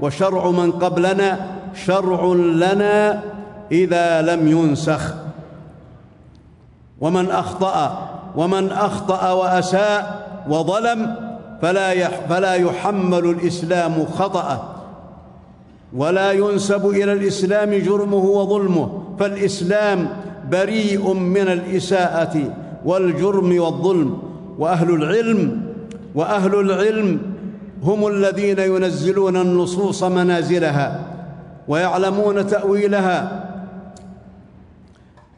وشرع 0.00 0.50
من 0.50 0.72
قبلنا 0.72 1.40
شرع 1.86 2.32
لنا 2.34 3.20
إذا 3.72 4.22
لم 4.22 4.48
ينسخ. 4.48 5.14
ومن 7.02 7.30
أخطأ 7.30 8.08
ومن 8.36 8.72
أخطأ 8.72 9.30
وأساء 9.32 10.26
وظلم 10.48 11.14
فلا 11.62 12.08
فلا 12.08 12.54
يحمل 12.54 13.24
الإسلام 13.24 14.06
خطأه. 14.18 14.62
ولا 15.96 16.32
ينسب 16.32 16.86
إلى 16.86 17.12
الإسلام 17.12 17.74
جرمه 17.74 18.24
وظلمه 18.24 19.02
فالإسلام 19.20 20.08
بريء 20.50 21.12
من 21.12 21.48
الإساءة 21.48 22.36
والجرم 22.84 23.60
والظلم. 23.60 24.18
وأهل 24.58 24.90
العلم 24.94 25.62
وأهل 26.14 26.54
العلم 26.54 27.20
هم 27.82 28.06
الذين 28.06 28.58
ينزلون 28.58 29.36
النصوص 29.36 30.04
منازلها 30.04 31.00
ويعلمون 31.68 32.46
تأويلها 32.46 33.41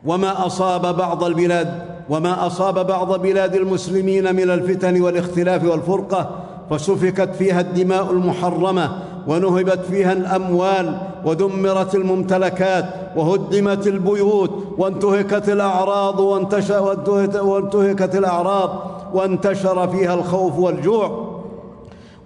وما 0.06 0.46
أصاب 0.46 0.96
بعض 0.96 1.24
البلاد 1.24 1.82
وما 2.10 2.46
أصاب 2.46 2.86
بعض 2.86 3.20
بلاد 3.20 3.54
المسلمين 3.54 4.36
من 4.36 4.50
الفتن 4.50 5.02
والاختلاف 5.02 5.64
والفرقة 5.64 6.30
فسفكت 6.70 7.34
فيها 7.34 7.60
الدماء 7.60 8.10
المحرمة 8.10 8.90
ونهبت 9.26 9.80
فيها 9.90 10.12
الأموال 10.12 10.98
ودمرت 11.24 11.94
الممتلكات 11.94 12.84
وهدمت 13.16 13.86
البيوت 13.86 14.50
وانتهكت 14.78 15.48
الأعراض 15.48 16.20
وانتهكت 16.20 18.14
الأعراض 18.16 18.70
وانتشر 19.14 19.88
فيها 19.88 20.14
الخوف 20.14 20.58
والجوع. 20.58 21.34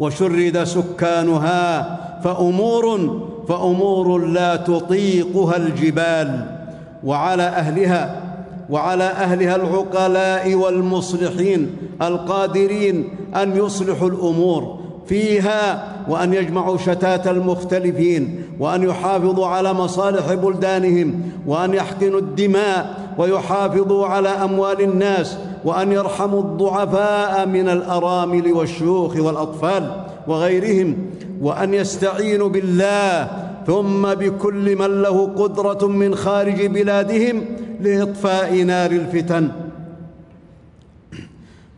وشرد 0.01 0.65
سكانها 0.65 1.99
فامور 2.25 3.11
فأمور 3.49 4.19
لا 4.19 4.57
تطيقها 4.57 5.57
الجبال. 5.57 6.58
وعلى 7.05 7.43
أهلها 7.43 8.23
وعلى 8.71 9.05
أهلها 9.05 9.57
العقلاء 9.57 10.55
والمصلحين 10.55 11.77
القادرين 12.03 13.09
أن 13.37 13.57
يصلحوا 13.57 14.09
الأمور 14.09 14.79
فيها 15.07 15.89
وأن 16.09 16.35
يجمعوا 16.35 16.77
شتات 16.77 17.29
المختلفين 17.29 18.43
وأن 18.61 18.83
يحافظوا 18.83 19.47
على 19.47 19.73
مصالح 19.73 20.35
بلدانهم 20.35 21.23
وأن 21.47 21.75
يحقنوا 21.75 22.19
الدماء 22.21 22.95
ويحافظوا 23.19 24.07
على 24.07 24.29
أموال 24.29 24.81
الناس 24.81 25.39
وأن 25.65 25.93
يرحموا 25.93 26.41
الضعفاء 26.41 27.47
من 27.47 27.69
الأرامل 27.69 28.53
والشيوخ 28.53 29.17
والأطفال 29.17 30.05
وغيرهم 30.27 30.97
وأن 31.43 31.75
يستعينوا 31.75 32.49
بالله 32.49 33.29
ثم 33.69 34.15
بكل 34.15 34.77
من 34.77 35.03
له 35.03 35.27
قدرة 35.37 35.87
من 35.87 36.15
خارج 36.15 36.67
بلادهم 36.67 37.45
لإطفاء 37.81 38.63
نار 38.63 38.91
الفتن. 38.91 39.49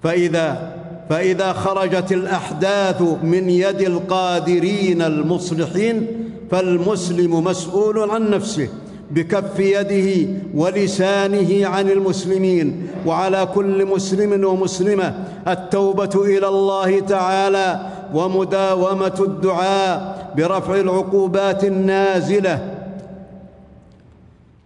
فإذا 0.03 0.77
فإذا 1.11 1.53
خرجت 1.53 2.13
الأحداث 2.13 3.03
من 3.23 3.51
يد 3.51 3.81
القادرين 3.81 5.03
المصلحين 5.03 6.07
فالمسلم 6.51 7.45
مسؤول 7.45 8.11
عن 8.11 8.31
نفسه. 8.31 8.69
بكف 9.11 9.61
يده 9.61 10.29
ولسانه 10.55 11.67
عن 11.67 11.91
المسلمين 11.91 12.87
وعلى 13.07 13.49
كل 13.55 13.87
مسلم 13.87 14.45
ومسلمة 14.45 15.15
التوبة 15.49 16.11
إلى 16.15 16.49
الله 16.49 17.01
تعالى 17.01 17.81
ومداومة 18.15 19.15
الدعاء 19.21 20.31
برفع 20.37 20.75
العقوبات 20.75 21.65
النازلة 21.65 22.75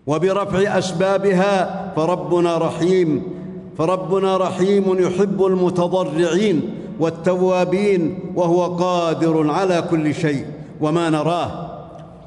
وبرفع 0.07 0.79
أسبابها 0.79 1.93
فربنا 1.97 2.59
رحيم 2.59 3.23
فربنا 3.79 4.37
رحيم 4.37 4.85
يحب 4.99 5.45
المتضرعين 5.45 6.71
والتوابين 7.01 8.19
وهو 8.35 8.65
قادر 8.67 9.51
على 9.51 9.85
كل 9.91 10.15
شيء 10.15 10.45
وما 10.81 11.11
نراه 11.11 11.71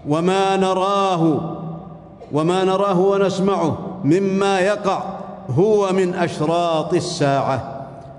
وما 0.10 0.56
نراه 0.56 1.57
وما 2.32 2.64
نراه 2.64 3.00
ونسمعه 3.00 3.78
مما 4.04 4.60
يقع 4.60 5.04
هو 5.50 5.92
من 5.92 6.16
أشراط 6.16 6.94
الساعة. 6.94 7.74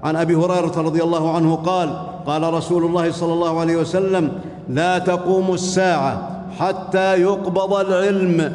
عن 0.04 0.16
أبي 0.16 0.34
هريرة 0.34 0.72
رضي 0.76 1.02
الله 1.02 1.36
عنه 1.36 1.56
قال 1.56 1.98
قال 2.26 2.54
رسول 2.54 2.84
الله 2.84 3.12
صلى 3.12 3.32
الله 3.32 3.60
عليه 3.60 3.76
وسلم 3.76 4.32
لا 4.68 4.98
تقوم 4.98 5.54
الساعة 5.54 6.30
حتى 6.58 7.22
يقبض 7.22 7.74
العلم 7.74 8.52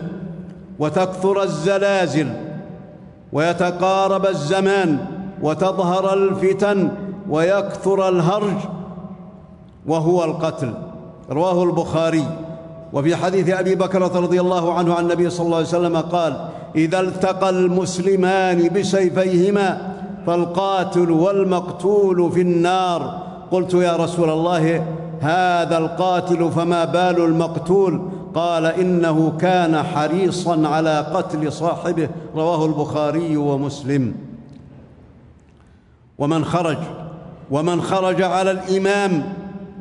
وتكثر 0.80 1.44
الزلازل 1.44 2.30
ويتقارب 3.34 4.26
الزمان 4.26 5.06
وتظهر 5.42 6.14
الفتن 6.14 6.92
ويكثر 7.30 8.10
الهرج 8.10 8.58
وهو 9.88 10.24
القتل. 10.24 10.74
رواه 11.30 11.64
البخاري. 11.64 12.26
وفي 12.94 13.16
حديث 13.16 13.50
أبي 13.50 13.76
بكره 13.76 14.20
رضي 14.20 14.42
الله 14.42 14.74
عنه 14.74 14.94
عن 14.94 15.04
النبي 15.04 15.30
صلى 15.30 15.46
الله 15.46 15.58
عليه 15.58 15.68
وسلم 15.68 15.98
قال 15.98 16.50
إذا 16.76 17.00
التقى 17.00 17.50
المسلمان 17.50 18.70
بسيفيهما 18.70 19.94
فالقاتل 20.28 21.12
والمقتول 21.12 22.32
في 22.32 22.42
النار. 22.42 23.24
قلت 23.52 23.74
يا 23.74 23.96
رسول 23.96 24.30
الله 24.30 24.86
هذا 25.20 25.78
القاتل 25.78 26.52
فما 26.52 26.86
بال 26.86 27.26
المقتول؟ 27.26 28.02
قال 28.36 28.66
إنه 28.66 29.34
كان 29.40 29.84
حريصا 29.84 30.68
على 30.68 31.00
قتل 31.00 31.52
صاحبه. 31.52 32.10
رواه 32.36 32.66
البخاري 32.66 33.38
ومسلم. 33.38 34.14
ومن 36.18 36.46
خرج 36.46 36.78
ومن 37.52 37.82
خرج 37.82 38.22
على 38.22 38.52
الإمام 38.52 39.34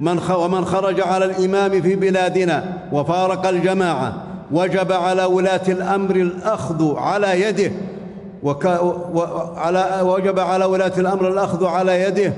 من 0.03 0.19
ومن 0.37 0.65
خرج 0.65 1.01
على 1.01 1.25
الإمام 1.25 1.83
في 1.83 1.97
بلادنا 1.97 2.79
وفارق 2.93 3.47
الجماعة 3.47 4.15
وجب 4.53 4.93
على 4.93 5.25
ولاة 5.25 5.61
الأمر 5.69 6.17
الأخذ 6.17 6.97
على 6.97 7.41
يده 7.41 7.73
وك... 8.43 8.65
وعلى 9.15 10.01
وجب 10.03 10.39
على 10.39 10.65
ولاة 10.65 10.93
الأمر 10.99 11.29
الأخذ 11.29 11.65
على 11.67 12.03
يده 12.03 12.33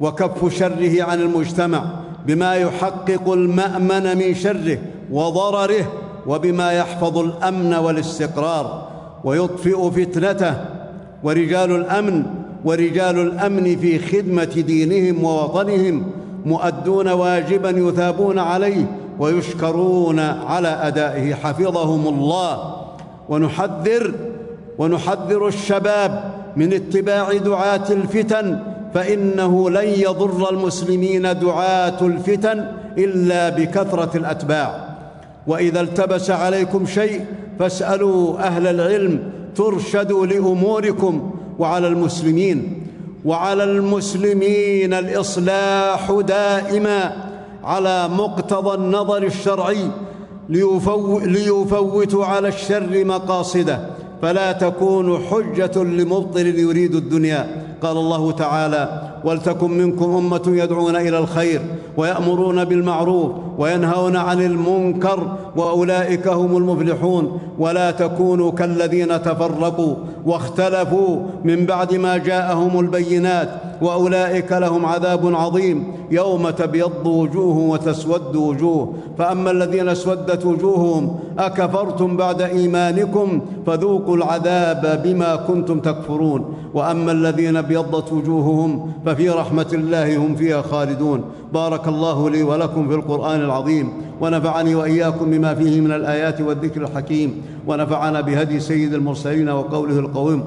وكف 0.00 0.54
شره 0.58 1.02
عن 1.02 1.20
المجتمع 1.20 1.84
بما 2.26 2.54
يحقق 2.54 3.32
المأمن 3.32 4.18
من 4.18 4.34
شره 4.34 4.78
وضرره 5.10 5.92
وبما 6.26 6.72
يحفظ 6.72 7.18
الأمن 7.18 7.74
والاستقرار 7.74 8.88
ويطفئ 9.24 9.90
فتنته 9.90 10.54
ورجال 11.22 11.76
الأمن 11.76 12.22
ورجال 12.64 13.18
الأمن 13.18 13.76
في 13.76 13.98
خدمة 13.98 14.44
دينهم 14.44 15.24
ووطنهم 15.24 16.04
مؤدون 16.46 17.08
واجبا 17.08 17.70
يثابون 17.70 18.38
عليه 18.38 18.86
ويشكرون 19.18 20.18
على 20.20 20.68
أدائه. 20.68 21.34
حفظهم 21.34 22.08
الله. 22.08 22.76
ونحذر 23.28 24.14
ونحذر 24.78 25.48
الشباب 25.48 26.34
من 26.56 26.72
اتباع 26.72 27.32
دعاة 27.32 27.90
الفتن 27.90 28.58
فإنه 28.94 29.70
لن 29.70 29.88
يضر 29.88 30.50
المسلمين 30.50 31.22
دعاة 31.22 32.06
الفتن 32.06 32.66
إلا 32.98 33.48
بكثرة 33.48 34.16
الأتباع. 34.16 34.96
وإذا 35.46 35.80
التبس 35.80 36.30
عليكم 36.30 36.86
شيء 36.86 37.24
فاسألوا 37.58 38.38
أهل 38.38 38.66
العلم 38.66 39.30
ترشدوا 39.56 40.26
لأموركم 40.26 41.30
وعلى 41.58 41.88
المسلمين. 41.88 42.85
وعلى 43.26 43.64
المسلمين 43.64 44.94
الإصلاح 44.94 46.10
دائما 46.10 47.16
على 47.64 48.08
مقتضى 48.08 48.74
النظر 48.74 49.22
الشرعي 49.22 49.90
ليفوتوا 51.26 52.24
على 52.24 52.48
الشر 52.48 53.04
مقاصده. 53.04 53.80
فلا 54.22 54.52
تكونوا 54.52 55.18
حجة 55.18 55.82
لمبطل 55.82 56.46
يريد 56.46 56.94
الدنيا. 56.94 57.42
قال 57.82 57.96
الله 57.96 58.32
تعالى 58.32 58.82
ولتكن 59.26 59.70
منكم 59.70 60.14
أمة 60.14 60.42
يدعون 60.46 60.96
إلى 60.96 61.18
الخير 61.18 61.60
ويأمرون 61.96 62.64
بالمعروف 62.64 63.32
وينهون 63.58 64.16
عن 64.16 64.42
المنكر 64.42 65.36
وأولئك 65.56 66.28
هم 66.28 66.56
المفلحون 66.56 67.40
ولا 67.58 67.90
تكونوا 67.90 68.50
كالذين 68.52 69.22
تفرقوا 69.22 69.94
واختلفوا 70.26 71.22
من 71.44 71.66
بعد 71.66 71.94
ما 71.94 72.16
جاءهم 72.16 72.80
البينات 72.80 73.48
وأولئك 73.82 74.52
لهم 74.52 74.86
عذاب 74.86 75.34
عظيم. 75.34 75.84
يوم 76.10 76.50
تبيض 76.50 77.06
وجوه 77.06 77.58
وتسود 77.58 78.36
وجوه. 78.36 78.94
فأما 79.18 79.50
الذين 79.50 79.88
اسودت 79.88 80.46
وجوههم 80.46 81.18
أكفرتم 81.38 82.16
بعد 82.16 82.42
إيمانكم 82.42 83.40
فذوقوا 83.66 84.16
العذاب 84.16 85.02
بما 85.04 85.36
كنتم 85.36 85.80
تكفرون. 85.80 86.54
وأما 86.74 87.12
الذين 87.12 87.56
ابيضت 87.56 88.12
وجوههم 88.12 88.92
ففي 89.06 89.30
رحمة 89.30 89.66
الله 89.72 90.16
هم 90.16 90.34
فيها 90.34 90.62
خالدون. 90.62 91.24
بارك 91.54 91.88
الله 91.88 92.30
لي 92.30 92.42
ولكم 92.42 92.88
في 92.88 92.94
القرآن 92.94 93.40
العظيم. 93.40 93.88
ونفعني 94.20 94.74
وإياكم 94.74 95.30
بما 95.30 95.54
فيه 95.54 95.80
من 95.80 95.92
الآيات 95.92 96.40
والذكر 96.40 96.82
الحكيم. 96.82 97.42
ونفعنا 97.66 98.20
بهدي 98.20 98.60
سيد 98.60 98.94
المرسلين 98.94 99.48
وقوله 99.48 99.98
القويم. 99.98 100.44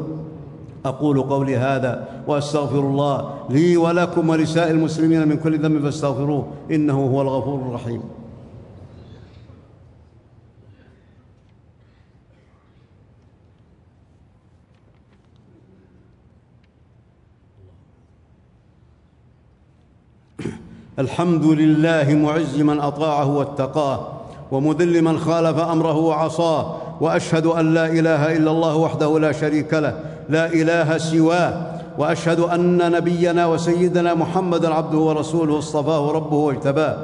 أقول 0.85 1.21
قولي 1.21 1.57
هذا 1.57 2.07
وأستغفر 2.27 2.79
الله 2.79 3.33
لي 3.49 3.77
ولكم 3.77 4.29
ولسائر 4.29 4.71
المسلمين 4.71 5.27
من 5.27 5.37
كل 5.37 5.59
ذنب 5.59 5.81
فاستغفروه 5.83 6.47
إنه 6.71 7.05
هو 7.05 7.21
الغفور 7.21 7.61
الرحيم. 7.61 8.01
الحمد 20.99 21.45
لله 21.45 22.13
معز 22.15 22.61
من 22.61 22.79
أطاعه 22.79 23.37
واتقاه 23.37 24.07
ومذل 24.51 25.01
من 25.01 25.19
خالف 25.19 25.57
أمره 25.59 25.97
وعصاه 25.97 26.75
وأشهد 27.01 27.45
أن 27.45 27.73
لا 27.73 27.85
إله 27.85 28.37
إلا 28.37 28.51
الله 28.51 28.75
وحده 28.75 29.19
لا 29.19 29.31
شريك 29.31 29.73
له 29.73 30.18
لا 30.29 30.45
إله 30.45 30.97
سواه 30.97 31.53
وأشهد 31.97 32.39
أن 32.39 32.91
نبينا 32.91 33.45
وسيدنا 33.45 34.13
محمدا 34.13 34.73
عبده 34.73 34.97
ورسوله 34.97 35.57
اصطفاه 35.57 36.11
ربه 36.11 36.35
واجتباه 36.35 36.97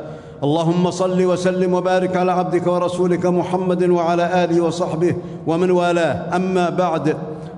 اللهم 0.44 0.92
صل 0.92 1.26
وسلم 1.26 1.74
وبارك 1.74 2.16
على 2.16 2.32
عبدك 2.32 2.68
ورسولك 2.68 3.26
محمد 3.26 3.84
وعلى 3.84 4.44
آله 4.44 4.62
وصحبه 4.62 5.16
ومن 5.48 5.72
والاه. 5.72 6.36
أما 6.36 6.70
بعد 6.70 7.16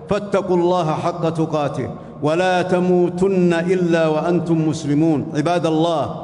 فاتقوا 0.10 0.58
الله 0.58 0.92
حق 0.94 1.30
تقاته 1.30 1.90
ولا 2.24 2.62
تموتن 2.62 3.54
إلا 3.54 4.08
وأنتم 4.08 4.68
مسلمون. 4.70 5.26
عباد 5.36 5.66
الله 5.66 6.16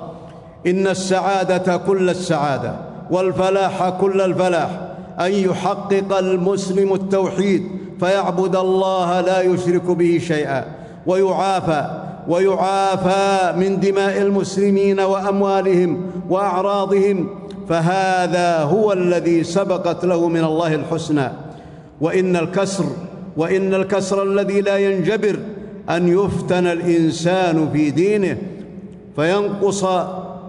إن 0.67 0.87
السعادة 0.87 1.77
كل 1.77 2.09
السعادة 2.09 2.73
والفلاح 3.11 3.89
كل 3.89 4.21
الفلاح. 4.21 4.69
أن 5.19 5.31
يحقق 5.31 6.17
المسلم 6.17 6.93
التوحيد 6.93 7.63
فيعبد 7.99 8.55
الله 8.55 9.21
لا 9.21 9.41
يشرك 9.41 9.85
به 9.85 10.19
شيئا. 10.27 10.65
ويعافى 11.05 11.87
ويعافى 12.27 13.59
من 13.59 13.79
دماء 13.79 14.21
المسلمين 14.21 14.99
وأموالهم 14.99 16.01
وأعراضهم. 16.29 17.29
فهذا 17.69 18.57
هو 18.63 18.93
الذي 18.93 19.43
سبقت 19.43 20.05
له 20.05 20.29
من 20.29 20.43
الله 20.43 20.75
الحسنى. 20.75 21.29
وإن 22.01 22.35
الكسر 22.35 22.85
وإن 23.37 23.73
الكسر 23.73 24.23
الذي 24.23 24.61
لا 24.61 24.77
ينجبر 24.77 25.39
أن 25.89 26.07
يفتن 26.07 26.67
الإنسان 26.67 27.69
في 27.73 27.89
دينه 27.91 28.37
فينقص 29.15 29.85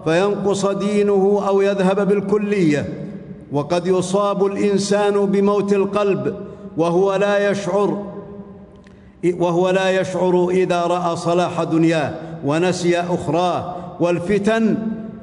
فينقص 0.05 0.65
دينه 0.65 1.43
أو 1.47 1.61
يذهب 1.61 2.07
بالكلية. 2.07 3.04
وقد 3.51 3.87
يصاب 3.87 4.45
الإنسان 4.45 5.25
بموت 5.25 5.73
القلب 5.73 6.35
وهو 6.77 7.15
لا 7.15 7.49
يشعر 7.49 8.03
وهو 9.39 9.69
لا 9.69 10.01
يشعر 10.01 10.47
إذا 10.49 10.81
رأى 10.81 11.15
صلاح 11.15 11.63
دنياه 11.63 12.13
ونسي 12.45 12.99
أخراه. 12.99 13.75
والفتن 13.99 14.77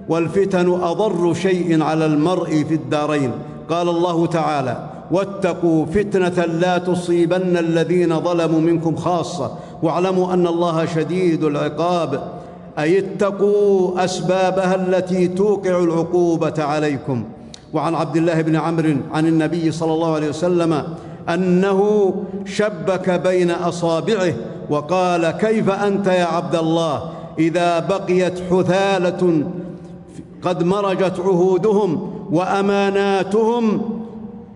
والفتن 0.09 0.69
أضر 0.83 1.35
شيء 1.35 1.83
على 1.83 2.07
المرء 2.07 2.65
في 2.69 2.75
الدارين. 2.75 3.33
قال 3.71 3.89
الله 3.89 4.27
تعالى 4.27 4.77
واتقوا 5.11 5.87
فتنة 5.87 6.45
لا 6.45 6.79
تصيبن 6.79 7.57
الذين 7.57 8.21
ظلموا 8.21 8.61
منكم 8.61 8.97
خاصة. 8.97 9.51
واعلموا 9.83 10.35
أن 10.35 10.47
الله 10.47 10.87
شديد 10.87 11.45
العقاب. 11.45 12.23
أي 12.79 12.99
اتقوا 12.99 14.05
أسبابها 14.05 14.75
التي 14.75 15.29
توقع 15.29 15.79
العقوبة 15.79 16.63
عليكم. 16.63 17.25
وعن 17.73 17.95
عبد 17.95 18.17
الله 18.17 18.43
بن 18.43 18.57
عمرو 18.57 18.97
عن 19.13 19.27
النبي 19.27 19.73
صلى 19.73 19.93
الله 19.93 20.15
عليه 20.15 20.29
وسلم 20.29 20.85
أنه 21.29 22.13
شبك 22.45 23.11
بين 23.11 23.51
أصابعه 23.51 24.33
وقال 24.71 25.31
كيف 25.31 25.71
أنت 25.71 26.07
يا 26.07 26.25
عبد 26.25 26.55
الله؟ 26.55 27.11
إذا 27.39 27.79
بقيت 27.79 28.41
حثالة 28.51 29.43
قد 30.43 30.63
مرجت 30.63 31.21
عهودهم 31.21 32.13
وأماناتهم 32.33 33.83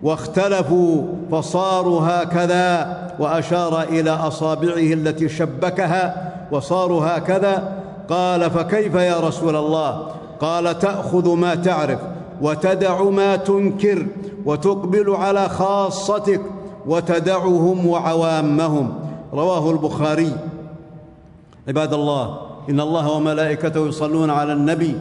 واختلفوا 0.03 1.03
فصاروا 1.31 2.01
هكذا 2.01 2.97
وأشار 3.19 3.81
إلى 3.81 4.11
أصابعه 4.11 4.93
التي 4.93 5.29
شبكها 5.29 6.31
وصاروا 6.51 7.05
هكذا. 7.05 7.83
قال 8.09 8.51
فكيف 8.51 8.95
يا 8.95 9.19
رسول 9.19 9.55
الله؟ 9.55 10.07
قال 10.39 10.79
تأخذ 10.79 11.35
ما 11.35 11.55
تعرف. 11.55 11.99
وتدع 12.41 13.03
ما 13.03 13.35
تنكر 13.35 14.05
وتقبل 14.45 15.15
على 15.15 15.49
خاصتك 15.49 16.41
وتدعهم 16.87 17.85
وعوامهم. 17.85 18.93
رواه 19.33 19.71
البخاري. 19.71 20.31
عباد 21.67 21.93
الله 21.93 22.37
إن 22.69 22.79
الله 22.79 23.11
وملائكته 23.11 23.87
يصلون 23.87 24.29
على 24.29 24.53
النبي. 24.53 24.95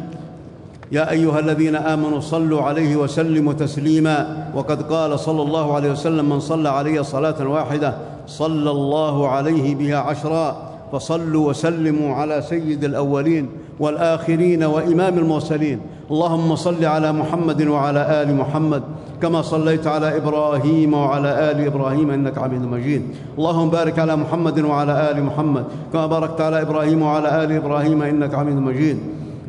يا 0.93 1.11
أيها 1.11 1.39
الذين 1.39 1.77
آمنوا 1.77 2.21
صلوا 2.21 2.63
عليه 2.63 2.97
وسلموا 2.97 3.53
تسليما. 3.53 4.51
وقد 4.55 4.83
قال 4.93 5.21
صلى 5.21 5.43
الله 5.43 5.75
عليه 5.75 5.91
وسلم 5.91 6.29
من 6.29 6.41
صلى 6.41 6.69
علي 6.69 7.05
صلاة 7.05 7.49
واحدة 7.49 7.97
صلى 8.27 8.71
الله 8.71 9.29
عليه 9.29 9.75
بها 9.75 9.97
عشرا 9.97 10.57
فصلوا 10.93 11.49
وسلموا 11.49 12.15
على 12.15 12.43
سيد 12.43 12.85
الأولين 12.85 13.49
والآخرين 13.81 14.65
وإمام 14.65 15.19
المرسلين. 15.19 15.81
اللهم 16.11 16.57
صل 16.57 16.85
على 16.85 17.13
محمد 17.13 17.67
وعلى 17.67 18.23
آل 18.23 18.37
محمد 18.37 18.83
كما 19.23 19.43
صليت 19.43 19.87
على 19.87 20.17
إبراهيم 20.17 20.95
وعلى 20.95 21.51
آل 21.51 21.67
إبراهيم 21.67 22.11
إنك 22.11 22.39
حميد 22.39 22.63
مجيد. 22.63 23.03
اللهم 23.39 23.71
بارك 23.71 23.99
على 23.99 24.17
محمد 24.17 24.61
وعلى 24.61 25.11
آل 25.11 25.25
محمد 25.25 25.65
كما 25.93 26.07
باركت 26.07 26.41
على 26.41 26.63
إبراهيم 26.63 27.03
وعلى 27.03 27.45
آل 27.45 27.53
إبراهيم 27.53 28.03
إنك 28.03 28.35
حميد 28.35 28.57
مجيد. 28.57 28.99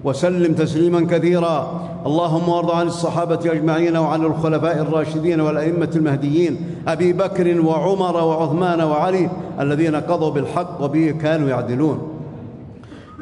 وسلم 0.04 0.54
تسليما 0.54 1.06
كثيرا. 1.06 1.82
اللهم 2.06 2.50
وارض 2.50 2.72
عن 2.72 2.88
الصحابة 2.88 3.40
أجمعين 3.46 3.98
وعن 3.98 4.26
الخلفاء 4.26 4.82
الراشدين 4.82 5.42
والأئمة 5.42 5.90
المهديين 5.96 6.58
أبي 6.88 7.14
بكر 7.14 7.62
وعمر 7.62 8.16
وعثمان 8.24 8.82
وعلي 8.82 9.30
الذين 9.60 9.96
قضوا 9.96 10.32
بالحق 10.32 10.82
وبه 10.82 11.16
كانوا 11.22 11.50
يعدلون. 11.50 12.17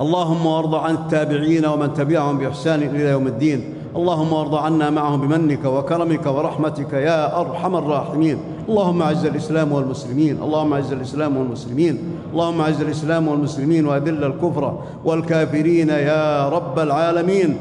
اللهم 0.01 0.45
وارض 0.45 0.75
عن 0.75 0.93
التابعين 0.93 1.65
ومن 1.65 1.93
تبعهم 1.93 2.37
بإحسان 2.37 2.81
إلى 2.83 3.09
يوم 3.09 3.27
الدين. 3.27 3.73
اللهم 3.95 4.33
وارض 4.33 4.55
عنا 4.55 4.89
معهم 4.89 5.21
بمنك 5.21 5.65
وكرمك 5.65 6.25
ورحمتك 6.25 6.93
يا 6.93 7.39
أرحم 7.39 7.75
الراحمين. 7.75 8.37
اللهم 8.69 9.01
أعز 9.01 9.25
الإسلام 9.25 9.71
والمسلمين. 9.71 10.41
اللهم 10.43 10.73
أعز 10.73 10.91
الإسلام 10.93 11.37
والمسلمين. 11.37 11.97
اللهم 12.33 12.61
أعز 12.61 12.81
الإسلام 12.81 13.27
والمسلمين 13.27 13.85
وأذل 13.85 14.23
الكفر 14.23 14.79
والكافرين 15.05 15.89
يا 15.89 16.49
رب 16.49 16.79
العالمين. 16.79 17.57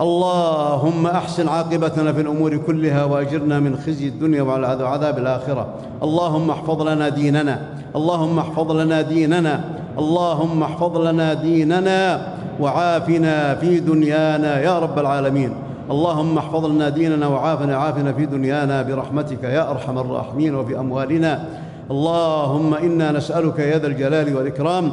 اللهم 0.00 1.06
أحسن 1.06 1.48
عاقبتنا 1.48 2.12
في 2.12 2.20
الأمور 2.20 2.56
كلها 2.56 3.04
وأجرنا 3.04 3.60
من 3.60 3.76
خزي 3.76 4.08
الدنيا 4.08 4.42
وعذاب 4.42 5.18
الآخرة. 5.18 5.74
اللهم 6.02 6.50
احفظ 6.50 6.82
لنا 6.82 7.08
ديننا. 7.08 7.68
اللهم 7.96 8.38
احفظ 8.38 8.72
لنا 8.72 9.02
ديننا. 9.02 9.83
اللهم 9.98 10.62
احفظ 10.62 10.98
لنا 10.98 11.34
ديننا 11.34 12.28
وعافنا 12.60 13.54
في 13.54 13.80
دنيانا 13.80 14.60
يا 14.60 14.78
رب 14.78 14.98
العالمين. 14.98 15.54
اللهم 15.90 16.38
احفظ 16.38 16.64
لنا 16.66 16.88
ديننا 16.88 17.26
وعافنا 17.26 17.76
عافنا 17.76 18.12
في 18.12 18.26
دنيانا 18.26 18.82
برحمتك 18.82 19.42
يا 19.44 19.70
أرحم 19.70 19.98
الراحمين 19.98 20.54
وفي 20.54 20.78
أموالنا. 20.78 21.44
اللهم 21.90 22.74
إنا 22.74 23.12
نسألك 23.12 23.58
يا 23.58 23.78
ذا 23.78 23.86
الجلال 23.86 24.36
والإكرام. 24.36 24.92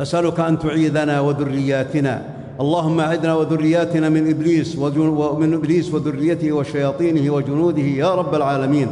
نسالك 0.00 0.40
أن 0.40 0.58
تعيذنا 0.58 1.20
وذرياتنا. 1.20 2.22
اللهم 2.60 3.00
اعدنا 3.00 3.34
وذرياتنا 3.34 4.08
من 4.08 4.30
إبليس 4.30 4.78
ومن 4.78 5.54
إبليس 5.54 5.94
وذريته 5.94 6.52
وشياطينه 6.52 7.34
وجنوده 7.34 7.82
يا 7.82 8.14
رب 8.14 8.34
العالمين. 8.34 8.88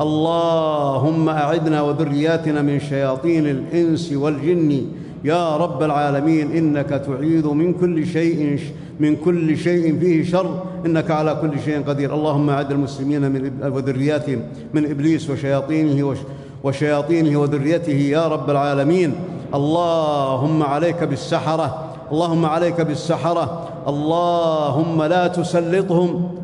اللهم 0.00 1.28
أعدنا 1.28 1.82
وذرياتنا 1.82 2.62
من 2.62 2.80
شياطين 2.80 3.46
الإنس 3.46 4.12
والجن. 4.12 4.86
يا 5.24 5.56
رب 5.56 5.82
العالمين 5.82 6.52
إنك 6.52 6.88
تعيذ 6.88 7.48
من 7.48 7.72
كل 7.72 8.06
شيء 8.06 8.58
من 9.00 9.16
كل 9.16 9.56
شيء 9.56 9.98
فيه 9.98 10.24
شر. 10.24 10.62
إنك 10.86 11.10
على 11.10 11.38
كل 11.40 11.60
شيء 11.64 11.82
قدير. 11.82 12.14
اللهم 12.14 12.50
أعد 12.50 12.72
المسلمين 12.72 13.22
من 13.32 13.72
وذرياتهم 13.72 14.40
من 14.74 14.90
إبليس 14.90 15.30
وشياطينه 15.30 16.16
وشياطينه 16.64 17.40
وذريته. 17.40 17.92
يا 17.92 18.28
رب 18.28 18.50
العالمين 18.50 19.12
اللهم 19.54 20.62
عليك 20.62 21.04
بالسحرة 21.04 21.84
اللهم 22.12 22.44
عليك 22.46 22.80
بالسحرة 22.80 23.68
اللهم 23.88 25.02
لا 25.02 25.26
تسلطهم. 25.26 26.35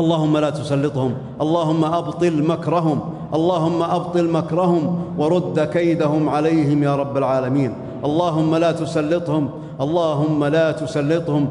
اللهم 0.00 0.38
لا 0.38 0.50
تسلطهم 0.50 1.12
اللهم 1.40 1.84
أبطل 1.84 2.42
مكرهم 2.42 2.98
اللهم 3.34 3.82
أبطل 3.82 4.30
مكرهم 4.30 4.98
ورد 5.18 5.60
كيدهم 5.60 6.28
عليهم 6.28 6.82
يا 6.82 6.96
رب 6.96 7.16
العالمين. 7.16 7.72
اللهم 8.04 8.56
لا 8.56 8.72
تسلطهم 8.72 9.48
اللهم 9.80 10.44
لا 10.44 10.72
تسلطهم 10.72 11.48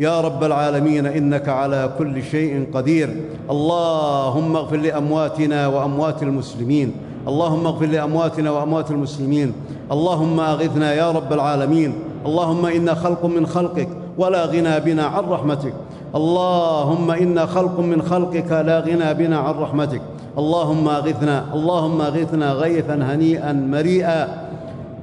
يا 0.00 0.20
رب 0.20 0.44
العالمين 0.44 1.06
إنك 1.06 1.48
على 1.48 1.90
كل 1.98 2.22
شيء 2.22 2.66
قدير. 2.74 3.08
اللهم 3.50 4.56
اغفر 4.56 4.76
لأمواتنا 4.76 5.66
وأموات 5.66 6.22
المسلمين 6.22 6.92
اللهم 7.28 7.66
اغفر 7.66 7.86
لأمواتنا 7.86 8.50
وأموات 8.50 8.90
المسلمين. 8.90 9.52
اللهم 9.92 10.40
أغثنا 10.40 10.94
يا 10.94 11.10
رب 11.10 11.32
العالمين. 11.32 11.92
اللهم 12.26 12.66
أنا 12.66 12.94
خلق 12.94 13.24
من 13.24 13.46
خلقك 13.46 13.88
ولا 14.18 14.46
غنى 14.46 14.80
بنا 14.80 15.04
عن 15.06 15.24
رحمتك. 15.24 15.74
اللهم 16.14 17.10
أنا 17.10 17.46
خلق 17.46 17.80
من 17.80 18.02
خلقك 18.02 18.52
لا 18.52 18.80
غنى 18.80 19.14
بنا 19.14 19.38
عن 19.38 19.54
رحمتك. 19.54 20.00
اللهم 20.38 20.88
أغثنا 20.88 21.44
اللهم 21.54 22.00
أغثنا 22.00 22.52
غيثا 22.52 22.94
هنيئا 22.94 23.52
مريئا. 23.52 24.48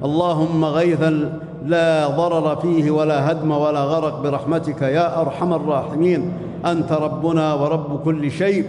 اللهم 0.04 0.64
غيثا 0.64 1.30
لا 1.66 2.08
ضرر 2.08 2.56
فيه 2.56 2.90
ولا 2.90 3.30
هدم 3.30 3.50
ولا 3.50 3.84
غرق 3.84 4.22
برحمتك 4.22 4.82
يا 4.82 5.20
أرحم 5.20 5.52
الراحمين. 5.52 6.32
أنت 6.66 6.92
ربنا 6.92 7.54
ورب 7.54 8.00
كل 8.04 8.30
شيء. 8.30 8.64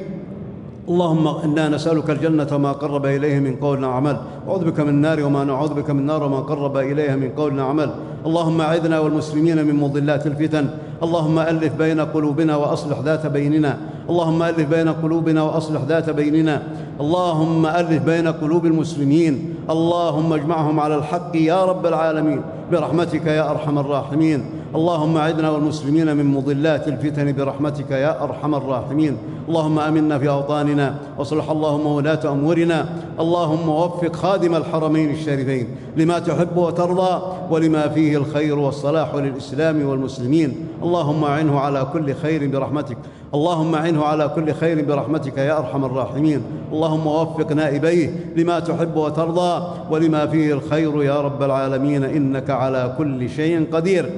اللهم 0.88 1.28
إنا 1.28 1.70
نسألك 1.70 2.10
الجنة 2.10 2.48
وما 2.52 2.72
قرب 2.72 3.06
إليه 3.06 3.40
من 3.40 3.56
قول 3.56 3.86
وعمل. 3.86 4.18
أعوذ 4.48 4.66
بك 4.66 4.80
من 4.80 4.90
النار 4.90 5.24
وما 5.24 5.44
نعوذ 5.44 5.74
بك 5.74 5.90
من 5.90 6.00
النار 6.00 6.24
وما 6.24 6.40
قرب 6.40 6.78
اليها 6.78 7.16
من 7.16 7.30
قول 7.30 7.60
وعمل. 7.60 7.90
اللهم 8.26 8.62
أعذنا 8.62 9.00
والمسلمين 9.00 9.66
من 9.68 9.76
مضلات 9.76 10.28
الفتن. 10.28 10.70
اللهم 11.04 11.40
ألف 11.40 11.74
بين 11.76 12.00
قلوبنا 12.00 12.56
وأصلح 12.56 13.00
ذات 13.00 13.28
بيننا. 13.28 13.78
اللهم 14.10 14.44
ألف 14.44 14.70
بين 14.70 14.90
قلوبنا 14.90 15.44
وأصلح 15.44 15.82
ذات 15.82 16.10
بيننا. 16.10 16.64
اللهم 17.02 17.66
ألف 17.66 18.04
بين 18.04 18.28
قلوب 18.28 18.66
المسلمين. 18.66 19.56
اللهم 19.70 20.34
اجمعهم 20.34 20.80
على 20.80 20.96
الحق 20.96 21.36
يا 21.36 21.66
رب 21.66 21.86
العالمين. 21.86 22.42
برحمتك 22.72 23.26
يا 23.26 23.52
أرحم 23.52 23.80
الراحمين. 23.80 24.44
اللهم 24.76 25.18
اعذنا 25.18 25.50
والمسلمين 25.50 26.18
من 26.18 26.26
مضلات 26.26 26.88
الفتن 26.88 27.34
برحمتك 27.34 27.92
يا 27.92 28.24
أرحم 28.24 28.56
الراحمين. 28.56 29.18
اللهم 29.50 29.80
آمنا 29.80 30.20
في 30.20 30.30
أوطاننا 30.30 30.96
واصلح 31.18 31.50
اللهم 31.50 31.86
ولاة 31.86 32.32
أمورنا. 32.32 32.86
اللهم 33.20 33.70
وفق 33.70 34.16
خادم 34.16 34.56
الحرمين 34.56 35.12
الشريفين 35.12 35.68
لما 35.98 36.20
تحب 36.20 36.58
وترضى 36.58 37.22
ولما 37.50 37.88
فيه 37.88 38.18
الخير 38.18 38.60
والصلاح 38.60 39.16
للإسلام 39.16 39.86
والمسلمين. 39.86 40.56
اللهم 40.84 41.24
أعنه 41.24 41.60
على 41.60 41.88
كل 41.94 42.14
خير 42.14 42.48
برحمتك. 42.48 42.98
اللهم 43.34 43.76
أعنه 43.76 44.04
على 44.04 44.32
كل 44.36 44.54
خير 44.54 44.86
برحمتك 44.86 45.38
يا 45.38 45.58
أرحم 45.58 45.86
الراحمين. 45.86 46.42
اللهم 46.72 47.08
وفق 47.08 47.52
نائبيه 47.52 48.34
لما 48.36 48.60
تحب 48.60 48.96
وترضى 48.96 49.68
ولما 49.92 50.28
فيه 50.28 50.54
الخير 50.54 51.04
يا 51.04 51.22
رب 51.22 51.44
العالمين. 51.44 52.04
إنك 52.04 52.50
على 52.50 52.96
كل 52.98 53.30
شيء 53.30 53.68
قدير. 53.74 54.10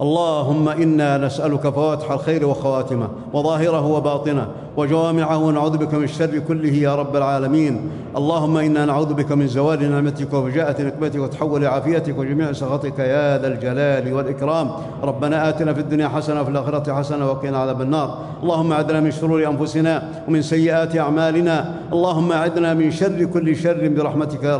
اللهم 0.00 0.68
إنا 0.68 1.18
نسألك 1.18 1.68
فواتح 1.68 2.10
الخير 2.10 2.46
وخواتمه 2.46 3.08
وظاهره 3.32 3.86
وباطنه 3.86 4.48
وجوامعه 4.78 5.38
ونعوذ 5.38 5.76
بك 5.76 5.94
من 5.94 6.04
الشر 6.04 6.38
كله 6.38 6.72
يا 6.72 6.94
رب 6.94 7.16
العالمين. 7.16 7.90
اللهم 8.16 8.56
إنا 8.56 8.84
نعوذ 8.84 9.14
بك 9.14 9.32
من 9.32 9.46
زوال 9.46 9.90
نعمتك 9.90 10.32
وفجاءة 10.34 10.82
نقمتك 10.82 11.20
وتحول 11.20 11.66
عافيتك 11.66 12.18
وجميع 12.18 12.52
سخطك 12.52 12.98
يا 12.98 13.38
ذا 13.38 13.46
الجلال 13.46 14.14
والإكرام. 14.14 14.70
ربنا 15.02 15.48
آتنا 15.48 15.74
في 15.74 15.80
الدنيا 15.80 16.08
حسنة 16.08 16.40
وفي 16.40 16.50
الآخرة 16.50 16.92
حسنة 16.92 17.30
وقنا 17.30 17.58
عذاب 17.58 17.82
النار. 17.82 18.18
اللهم 18.42 18.72
أعذنا 18.72 19.00
من 19.00 19.10
شرور 19.10 19.46
أنفسنا 19.46 20.02
ومن 20.28 20.42
سيئات 20.42 20.96
أعمالنا. 20.96 21.74
اللهم 21.92 22.32
أعذنا 22.32 22.74
من 22.74 22.90
شر 22.90 23.24
كل 23.24 23.56
شر 23.56 23.88
برحمتك 23.88 24.42
يا 24.44 24.54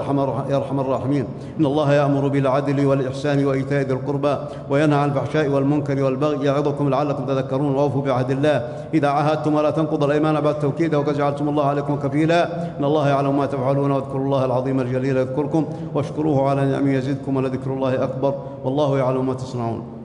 أرحم 0.56 0.80
الراحمين. 0.80 1.24
إن 1.60 1.66
الله 1.66 1.92
يأمر 1.94 2.28
بالعدل 2.28 2.86
والإحسان 2.86 3.46
وإيتاء 3.46 3.82
ذي 3.82 3.92
القربى 3.92 4.36
وينهى 4.70 4.98
عن 4.98 5.08
الفحشاء 5.08 5.48
والمنكر 5.48 6.02
والبغي 6.02 6.46
يعظكم 6.46 6.90
لعلكم 6.90 7.24
تذكرون. 7.26 7.74
وأوفوا 7.74 8.02
بعهد 8.02 8.30
الله. 8.30 8.56
إذا 8.94 9.08
عاهدتم 9.08 9.54
ولا 9.54 9.70
تنقضوا 9.70 10.07
الايمان 10.08 10.40
بعد 10.40 10.54
التوكيد 10.54 10.94
وقد 10.94 11.14
جعلتم 11.14 11.48
الله 11.48 11.64
عليكم 11.64 11.96
كفيلا. 11.96 12.40
إن 12.78 12.84
الله 12.84 13.08
يعلم 13.08 13.36
ما 13.36 13.46
تفعلون 13.46 13.90
واذكروا 13.90 14.24
الله 14.24 14.44
العظيم 14.44 14.80
الجليل 14.80 15.16
يذكركم 15.16 15.64
واشكروه 15.94 16.50
على 16.50 16.64
نعمه 16.64 16.92
يزدكم 16.92 17.36
ولذكر 17.36 17.70
الله 17.70 18.04
أكبر. 18.04 18.34
والله 18.64 18.98
يعلم 18.98 19.26
ما 19.26 19.34
تصنعون. 19.34 19.97